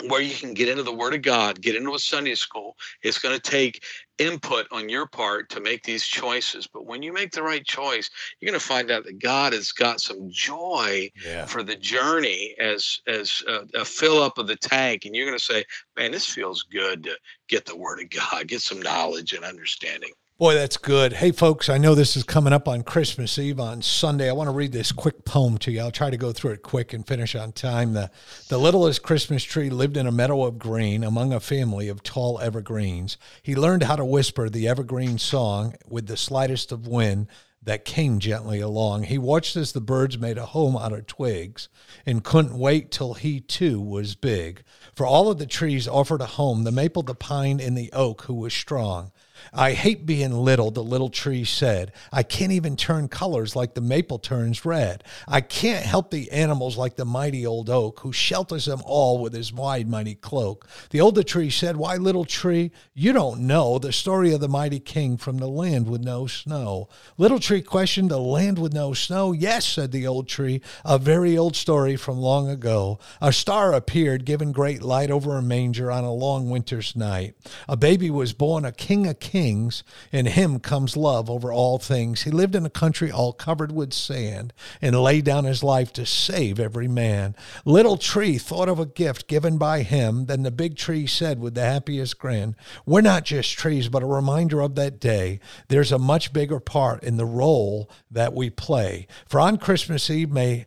where 0.09 0.21
you 0.21 0.35
can 0.35 0.55
get 0.55 0.69
into 0.69 0.83
the 0.83 0.95
Word 0.95 1.15
of 1.15 1.23
God, 1.23 1.61
get 1.61 1.75
into 1.75 1.95
a 1.95 1.99
Sunday 1.99 2.35
school. 2.35 2.77
It's 3.03 3.19
going 3.19 3.35
to 3.35 3.41
take 3.41 3.83
input 4.19 4.67
on 4.73 4.89
your 4.89 5.07
part 5.07 5.49
to 5.51 5.61
make 5.61 5.83
these 5.85 6.05
choices. 6.05 6.67
But 6.67 6.87
when 6.87 7.03
you 7.03 7.13
make 7.13 7.33
the 7.33 7.43
right 7.43 7.65
choice, 7.65 8.11
you're 8.41 8.51
going 8.51 8.61
to 8.61 8.67
find 8.67 8.91
out 8.91 9.05
that 9.05 9.19
God 9.19 9.53
has 9.53 9.73
got 9.73 10.01
some 10.01 10.29
joy 10.31 11.11
yeah. 11.25 11.47
for 11.47 11.63
the 11.63 11.77
journey 11.77 12.55
as 12.59 13.01
as 13.07 13.43
a, 13.49 13.67
a 13.81 13.85
fill 13.85 14.23
up 14.23 14.39
of 14.39 14.47
the 14.47 14.57
tank, 14.57 15.05
and 15.05 15.15
you're 15.15 15.27
going 15.27 15.39
to 15.39 15.45
say, 15.45 15.65
"Man, 15.97 16.13
this 16.13 16.27
feels 16.27 16.63
good 16.63 17.05
to 17.05 17.17
get 17.49 17.65
the 17.65 17.77
Word 17.77 18.01
of 18.01 18.11
God, 18.11 18.49
get 18.49 18.63
some 18.63 18.81
knowledge 18.81 19.33
and 19.33 19.45
understanding." 19.45 20.13
Boy, 20.39 20.53
that's 20.53 20.77
good. 20.77 21.15
Hey, 21.15 21.33
folks, 21.33 21.71
I 21.71 21.79
know 21.79 21.95
this 21.95 22.15
is 22.15 22.23
coming 22.23 22.53
up 22.53 22.69
on 22.69 22.83
Christmas 22.83 23.39
Eve 23.39 23.59
on 23.59 23.81
Sunday. 23.81 24.29
I 24.29 24.35
want 24.35 24.49
to 24.49 24.55
read 24.55 24.71
this 24.71 24.93
quick 24.93 25.25
poem 25.25 25.57
to 25.57 25.73
you. 25.73 25.81
I'll 25.81 25.91
try 25.91 26.11
to 26.11 26.19
go 26.19 26.31
through 26.31 26.51
it 26.51 26.63
quick 26.63 26.93
and 26.93 27.07
finish 27.07 27.35
on 27.35 27.53
time. 27.53 27.95
The, 27.95 28.11
the 28.49 28.59
littlest 28.59 29.03
Christmas 29.03 29.43
tree 29.43 29.71
lived 29.71 29.97
in 29.97 30.07
a 30.07 30.13
meadow 30.13 30.45
of 30.45 30.59
green 30.59 31.05
among 31.05 31.33
a 31.33 31.41
family 31.41 31.89
of 31.89 32.03
tall 32.03 32.39
evergreens. 32.39 33.17
He 33.43 33.57
learned 33.57 33.85
how 33.85 33.97
to 33.97 34.05
whisper 34.05 34.51
the 34.51 34.69
evergreen 34.69 35.17
song 35.17 35.75
with 35.89 36.07
the 36.07 36.19
slightest 36.19 36.71
of 36.71 36.87
wind 36.87 37.29
that 37.63 37.87
came 37.87 38.19
gently 38.19 38.61
along. 38.61 39.05
He 39.05 39.17
watched 39.17 39.57
as 39.57 39.73
the 39.73 39.81
birds 39.81 40.19
made 40.19 40.37
a 40.37 40.45
home 40.45 40.77
out 40.77 40.93
of 40.93 41.07
twigs 41.07 41.71
and 42.05 42.23
couldn't 42.23 42.59
wait 42.59 42.91
till 42.91 43.15
he 43.15 43.41
too 43.41 43.81
was 43.81 44.15
big. 44.15 44.65
For 44.95 45.07
all 45.07 45.31
of 45.31 45.39
the 45.39 45.47
trees 45.47 45.89
offered 45.89 46.21
a 46.21 46.27
home 46.27 46.65
the 46.65 46.73
maple, 46.73 47.03
the 47.05 47.15
pine, 47.15 47.59
and 47.59 47.75
the 47.75 47.91
oak, 47.95 48.25
who 48.25 48.35
was 48.35 48.53
strong. 48.53 49.13
I 49.53 49.73
hate 49.73 50.07
being 50.07 50.33
little, 50.33 50.71
the 50.71 50.83
little 50.83 51.09
tree 51.09 51.45
said. 51.45 51.93
I 52.13 52.23
can't 52.23 52.53
even 52.53 52.77
turn 52.77 53.09
colors 53.09 53.57
like 53.57 53.75
the 53.75 53.81
maple 53.81 54.19
turns 54.19 54.65
red. 54.65 55.05
I 55.29 55.41
can't 55.41 55.85
help 55.85 56.11
the 56.11 56.31
animals 56.31 56.77
like 56.77 56.97
the 56.97 57.05
mighty 57.05 57.47
old 57.47 57.71
oak, 57.71 58.01
who 58.01 58.13
shelters 58.13 58.67
them 58.67 58.83
all 58.85 59.19
with 59.19 59.33
his 59.33 59.53
wide, 59.53 59.89
mighty 59.89 60.15
cloak. 60.15 60.67
The 60.91 61.01
older 61.01 61.23
tree 61.23 61.51
said, 61.51 61.77
Why, 61.77 61.97
little 61.97 62.25
tree, 62.25 62.73
you 62.95 63.13
don't 63.13 63.41
know 63.41 63.79
the 63.79 63.93
story 63.93 64.33
of 64.33 64.41
the 64.41 64.49
mighty 64.49 64.81
king 64.81 65.17
from 65.17 65.39
the 65.39 65.49
land 65.49 65.89
with 65.89 66.03
no 66.03 66.27
snow. 66.27 66.89
Little 67.19 67.41
tree 67.41 67.63
questioned, 67.63 68.11
The 68.11 68.19
land 68.19 68.59
with 68.59 68.73
no 68.73 68.93
snow? 68.95 69.33
Yes, 69.33 69.67
said 69.67 69.93
the 69.93 70.07
old 70.07 70.29
tree, 70.29 70.61
a 70.85 70.99
very 70.99 71.37
old 71.37 71.57
story 71.57 71.97
from 71.97 72.19
long 72.19 72.49
ago. 72.49 72.99
A 73.21 73.33
star 73.33 73.73
appeared, 73.73 74.25
giving 74.25 74.53
great 74.53 74.83
light 74.83 75.11
over 75.11 75.37
a 75.37 75.43
manger 75.43 75.91
on 75.91 76.05
a 76.05 76.13
long 76.13 76.51
winter's 76.51 76.97
night. 76.97 77.35
A 77.69 77.77
baby 77.77 78.11
was 78.11 78.33
born, 78.33 78.65
a 78.65 78.73
king, 78.73 79.07
a 79.07 79.15
kings. 79.27 79.83
In 80.13 80.27
him 80.27 80.61
comes 80.61 80.97
love 80.97 81.29
over 81.29 81.53
all 81.53 81.79
things. 81.79 82.23
He 82.23 82.31
lived 82.31 82.55
in 82.55 82.65
a 82.65 82.71
country 82.71 83.11
all 83.11 83.33
covered 83.33 83.73
with 83.73 83.93
sand 83.93 84.53
and 84.81 84.95
laid 84.95 85.25
down 85.25 85.45
his 85.45 85.65
life 85.65 85.93
to 85.95 86.07
save 86.07 86.61
every 86.61 86.87
man. 86.87 87.35
Little 87.65 87.97
tree 87.97 88.39
thought 88.39 88.69
of 88.69 88.79
a 88.79 88.87
gift 88.87 89.27
given 89.27 89.59
by 89.59 89.83
him. 89.83 90.27
Then 90.27 90.45
the 90.45 90.53
big 90.53 90.77
tree 90.77 91.09
said 91.09 91.41
with 91.41 91.57
the 91.57 91.63
happiest 91.63 92.21
grin, 92.21 92.55
We're 92.87 93.01
not 93.01 93.25
just 93.25 93.59
trees, 93.59 93.89
but 93.89 94.05
a 94.05 94.07
reminder 94.07 94.61
of 94.61 94.77
that 94.77 95.01
day. 95.01 95.41
There's 95.67 95.91
a 95.91 95.99
much 95.99 96.33
bigger 96.33 96.61
part 96.61 97.03
in 97.03 97.17
the 97.17 97.27
role 97.27 97.91
that 98.11 98.33
we 98.33 98.49
play. 98.49 99.09
For 99.27 99.41
on 99.41 99.59
Christmas 99.59 100.09
Eve, 100.09 100.31
may 100.31 100.67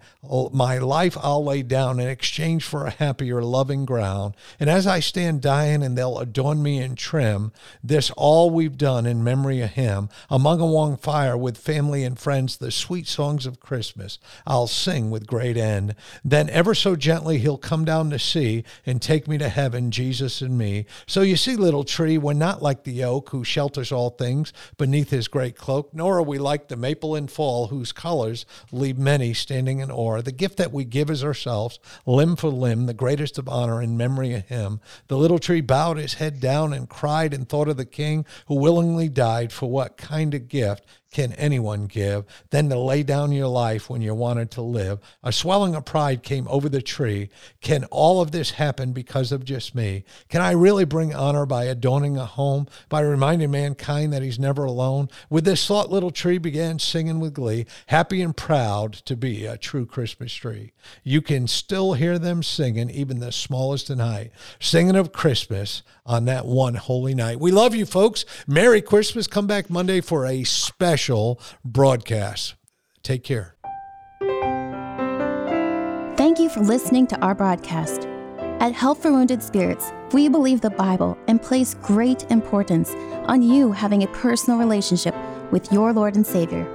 my 0.51 0.77
life 0.79 1.17
I'll 1.21 1.45
lay 1.45 1.63
down 1.63 2.01
in 2.01 2.09
exchange 2.09 2.65
for 2.65 2.85
a 2.85 2.91
happier, 2.91 3.41
loving 3.41 3.85
ground. 3.85 4.35
And 4.59 4.69
as 4.69 4.85
I 4.85 4.99
stand 4.99 5.41
dying 5.41 5.81
and 5.81 5.97
they'll 5.97 6.19
adorn 6.19 6.61
me 6.61 6.79
in 6.79 6.95
trim, 6.95 7.53
this 7.83 8.11
all 8.11 8.48
we've 8.49 8.77
done 8.77 9.05
in 9.05 9.23
memory 9.23 9.61
of 9.61 9.71
him, 9.71 10.09
among 10.29 10.59
a 10.59 10.65
warm 10.65 10.97
fire 10.97 11.37
with 11.37 11.57
family 11.57 12.03
and 12.03 12.19
friends, 12.19 12.57
the 12.57 12.71
sweet 12.71 13.07
songs 13.07 13.45
of 13.45 13.59
Christmas 13.59 14.19
I'll 14.45 14.67
sing 14.67 15.11
with 15.11 15.27
great 15.27 15.57
end. 15.57 15.95
Then 16.23 16.49
ever 16.49 16.73
so 16.73 16.95
gently 16.95 17.37
he'll 17.37 17.57
come 17.57 17.85
down 17.85 18.09
to 18.09 18.19
see 18.19 18.63
and 18.85 19.01
take 19.01 19.27
me 19.27 19.37
to 19.37 19.49
heaven, 19.49 19.91
Jesus 19.91 20.41
and 20.41 20.57
me. 20.57 20.85
So 21.07 21.21
you 21.21 21.35
see, 21.35 21.55
little 21.55 21.83
tree, 21.83 22.17
we're 22.17 22.33
not 22.33 22.61
like 22.61 22.83
the 22.83 23.03
oak 23.03 23.29
who 23.29 23.43
shelters 23.43 23.91
all 23.91 24.09
things 24.09 24.53
beneath 24.77 25.09
his 25.09 25.27
great 25.27 25.55
cloak, 25.55 25.93
nor 25.93 26.17
are 26.17 26.23
we 26.23 26.37
like 26.37 26.67
the 26.67 26.75
maple 26.75 27.15
in 27.15 27.27
fall 27.27 27.67
whose 27.67 27.91
colors 27.91 28.45
leave 28.71 28.97
many 28.97 29.33
standing 29.33 29.79
in 29.79 29.91
awe. 29.91 30.21
The 30.21 30.31
gift 30.31 30.57
that 30.57 30.73
we 30.73 30.85
give 30.85 31.09
is 31.09 31.23
ourselves, 31.23 31.79
limb 32.05 32.35
for 32.35 32.49
limb, 32.49 32.85
the 32.85 32.93
greatest 32.93 33.37
of 33.37 33.47
honor 33.47 33.81
in 33.81 33.97
memory 33.97 34.33
of 34.33 34.47
him. 34.47 34.79
The 35.07 35.17
little 35.17 35.39
tree 35.39 35.61
bowed 35.61 35.97
his 35.97 36.15
head 36.15 36.39
down 36.39 36.73
and 36.73 36.89
cried 36.89 37.33
and 37.33 37.47
thought 37.47 37.67
of 37.67 37.77
the 37.77 37.85
king 37.85 38.25
who 38.47 38.55
willingly 38.55 39.09
died 39.09 39.51
for 39.51 39.69
what 39.69 39.97
kind 39.97 40.33
of 40.33 40.47
gift 40.47 40.83
can 41.11 41.33
anyone 41.33 41.87
give 41.87 42.25
than 42.51 42.69
to 42.69 42.77
lay 42.77 43.01
down 43.01 43.31
your 43.31 43.47
life 43.47 43.89
when 43.89 44.01
you 44.01 44.13
wanted 44.13 44.51
to 44.51 44.61
live? 44.61 44.99
A 45.23 45.31
swelling 45.31 45.75
of 45.75 45.85
pride 45.85 46.21
came 46.21 46.47
over 46.47 46.69
the 46.69 46.81
tree. 46.81 47.29
Can 47.61 47.85
all 47.85 48.21
of 48.21 48.31
this 48.31 48.51
happen 48.51 48.93
because 48.93 49.31
of 49.31 49.43
just 49.43 49.73
me? 49.73 50.03
Can 50.29 50.41
I 50.41 50.51
really 50.51 50.85
bring 50.85 51.15
honor 51.15 51.45
by 51.47 51.63
adorning 51.65 52.17
a 52.17 52.25
home, 52.25 52.67
by 52.89 53.01
reminding 53.01 53.49
mankind 53.49 54.13
that 54.13 54.21
he's 54.21 54.37
never 54.37 54.63
alone? 54.63 55.09
With 55.29 55.45
this 55.45 55.65
thought, 55.65 55.89
little 55.89 56.11
tree 56.11 56.37
began 56.37 56.77
singing 56.77 57.19
with 57.19 57.33
glee, 57.33 57.65
happy 57.87 58.21
and 58.21 58.37
proud 58.37 58.93
to 58.93 59.15
be 59.15 59.45
a 59.45 59.57
true 59.57 59.87
Christmas 59.87 60.33
tree. 60.33 60.73
You 61.03 61.21
can 61.21 61.47
still 61.47 61.93
hear 61.93 62.19
them 62.19 62.43
singing, 62.43 62.89
even 62.91 63.19
the 63.19 63.31
smallest 63.31 63.89
in 63.89 63.99
height, 63.99 64.31
singing 64.59 64.95
of 64.95 65.11
Christmas 65.11 65.81
on 66.05 66.25
that 66.25 66.45
one 66.45 66.75
holy 66.75 67.13
night. 67.13 67.39
We 67.39 67.51
love 67.51 67.75
you, 67.75 67.85
folks. 67.85 68.25
Merry 68.47 68.81
Christmas. 68.81 69.27
Come 69.27 69.47
back 69.47 69.69
Monday 69.69 70.01
for 70.01 70.25
a 70.25 70.43
special 70.99 71.39
broadcast. 71.63 72.55
Take 73.03 73.23
care. 73.23 73.55
Thank 76.17 76.39
you 76.39 76.49
for 76.49 76.59
listening 76.59 77.07
to 77.07 77.17
our 77.21 77.33
broadcast. 77.33 78.05
At 78.59 78.73
Help 78.73 78.97
for 78.97 79.09
Wounded 79.09 79.41
Spirits, 79.41 79.93
we 80.11 80.27
believe 80.27 80.59
the 80.59 80.71
Bible 80.71 81.17
and 81.29 81.41
place 81.41 81.75
great 81.75 82.29
importance 82.29 82.91
on 83.29 83.41
you 83.41 83.71
having 83.71 84.03
a 84.03 84.07
personal 84.07 84.59
relationship 84.59 85.15
with 85.51 85.71
your 85.71 85.93
Lord 85.93 86.17
and 86.17 86.27
Savior. 86.27 86.67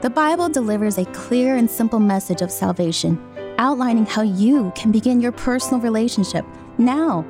The 0.00 0.08
Bible 0.08 0.48
delivers 0.48 0.96
a 0.96 1.04
clear 1.04 1.56
and 1.56 1.70
simple 1.70 2.00
message 2.00 2.40
of 2.40 2.50
salvation, 2.50 3.20
outlining 3.58 4.06
how 4.06 4.22
you 4.22 4.72
can 4.74 4.90
begin 4.90 5.20
your 5.20 5.32
personal 5.32 5.80
relationship 5.80 6.46
now 6.78 7.26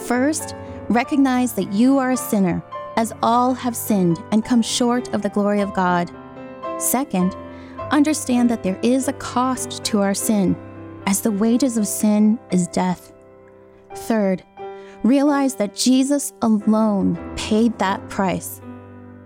First, 0.00 0.54
recognize 0.88 1.52
that 1.52 1.72
you 1.72 1.98
are 1.98 2.12
a 2.12 2.16
sinner, 2.16 2.62
as 3.00 3.14
all 3.22 3.54
have 3.54 3.74
sinned 3.74 4.22
and 4.30 4.44
come 4.44 4.60
short 4.60 5.08
of 5.14 5.22
the 5.22 5.30
glory 5.30 5.62
of 5.62 5.72
God. 5.72 6.10
Second, 6.76 7.34
understand 7.90 8.50
that 8.50 8.62
there 8.62 8.78
is 8.82 9.08
a 9.08 9.14
cost 9.14 9.82
to 9.82 10.02
our 10.02 10.12
sin, 10.12 10.54
as 11.06 11.22
the 11.22 11.30
wages 11.30 11.78
of 11.78 11.86
sin 11.86 12.38
is 12.50 12.68
death. 12.68 13.10
Third, 13.94 14.44
realize 15.02 15.54
that 15.54 15.74
Jesus 15.74 16.34
alone 16.42 17.16
paid 17.36 17.78
that 17.78 18.06
price. 18.10 18.60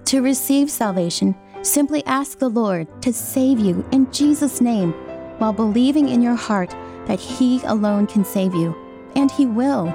To 0.05 0.23
receive 0.23 0.71
salvation, 0.71 1.35
simply 1.63 2.07
ask 2.07 2.39
the 2.39 2.49
Lord 2.49 2.87
to 3.03 3.13
save 3.13 3.59
you 3.59 3.85
in 3.91 4.09
Jesus' 4.13 4.61
name 4.61 4.93
while 5.39 5.53
believing 5.53 6.11
in 6.11 6.23
your 6.23 6.37
heart 6.37 6.71
that 7.07 7.19
He 7.19 7.61
alone 7.65 8.07
can 8.07 8.25
save 8.25 8.55
you, 8.55 8.73
and 9.17 9.33
He 9.33 9.47
will. 9.47 9.93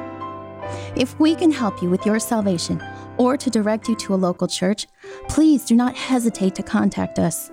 If 0.98 1.18
we 1.18 1.34
can 1.34 1.50
help 1.50 1.82
you 1.82 1.90
with 1.90 2.06
your 2.06 2.20
salvation 2.20 2.84
or 3.20 3.38
to 3.38 3.50
direct 3.52 3.88
you 3.88 3.96
to 3.98 4.16
a 4.16 4.16
local 4.16 4.48
church, 4.48 4.88
please 5.28 5.66
do 5.66 5.76
not 5.76 5.96
hesitate 5.96 6.56
to 6.56 6.64
contact 6.64 7.20
us. 7.20 7.52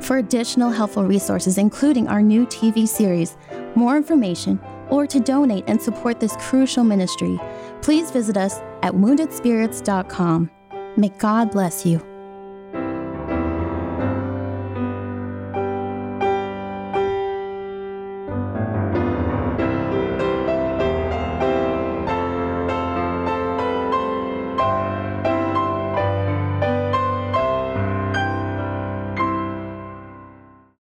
For 0.00 0.18
additional 0.18 0.70
helpful 0.70 1.04
resources, 1.04 1.58
including 1.58 2.06
our 2.06 2.22
new 2.22 2.46
TV 2.46 2.86
series, 2.86 3.36
more 3.74 3.96
information, 3.96 4.60
or 4.88 5.06
to 5.06 5.18
donate 5.18 5.64
and 5.66 5.82
support 5.82 6.20
this 6.20 6.36
crucial 6.36 6.84
ministry, 6.84 7.40
please 7.82 8.10
visit 8.10 8.36
us 8.36 8.60
at 8.82 8.92
woundedspirits.com. 8.92 10.50
May 10.96 11.08
God 11.18 11.50
bless 11.50 11.84
you. 11.84 12.15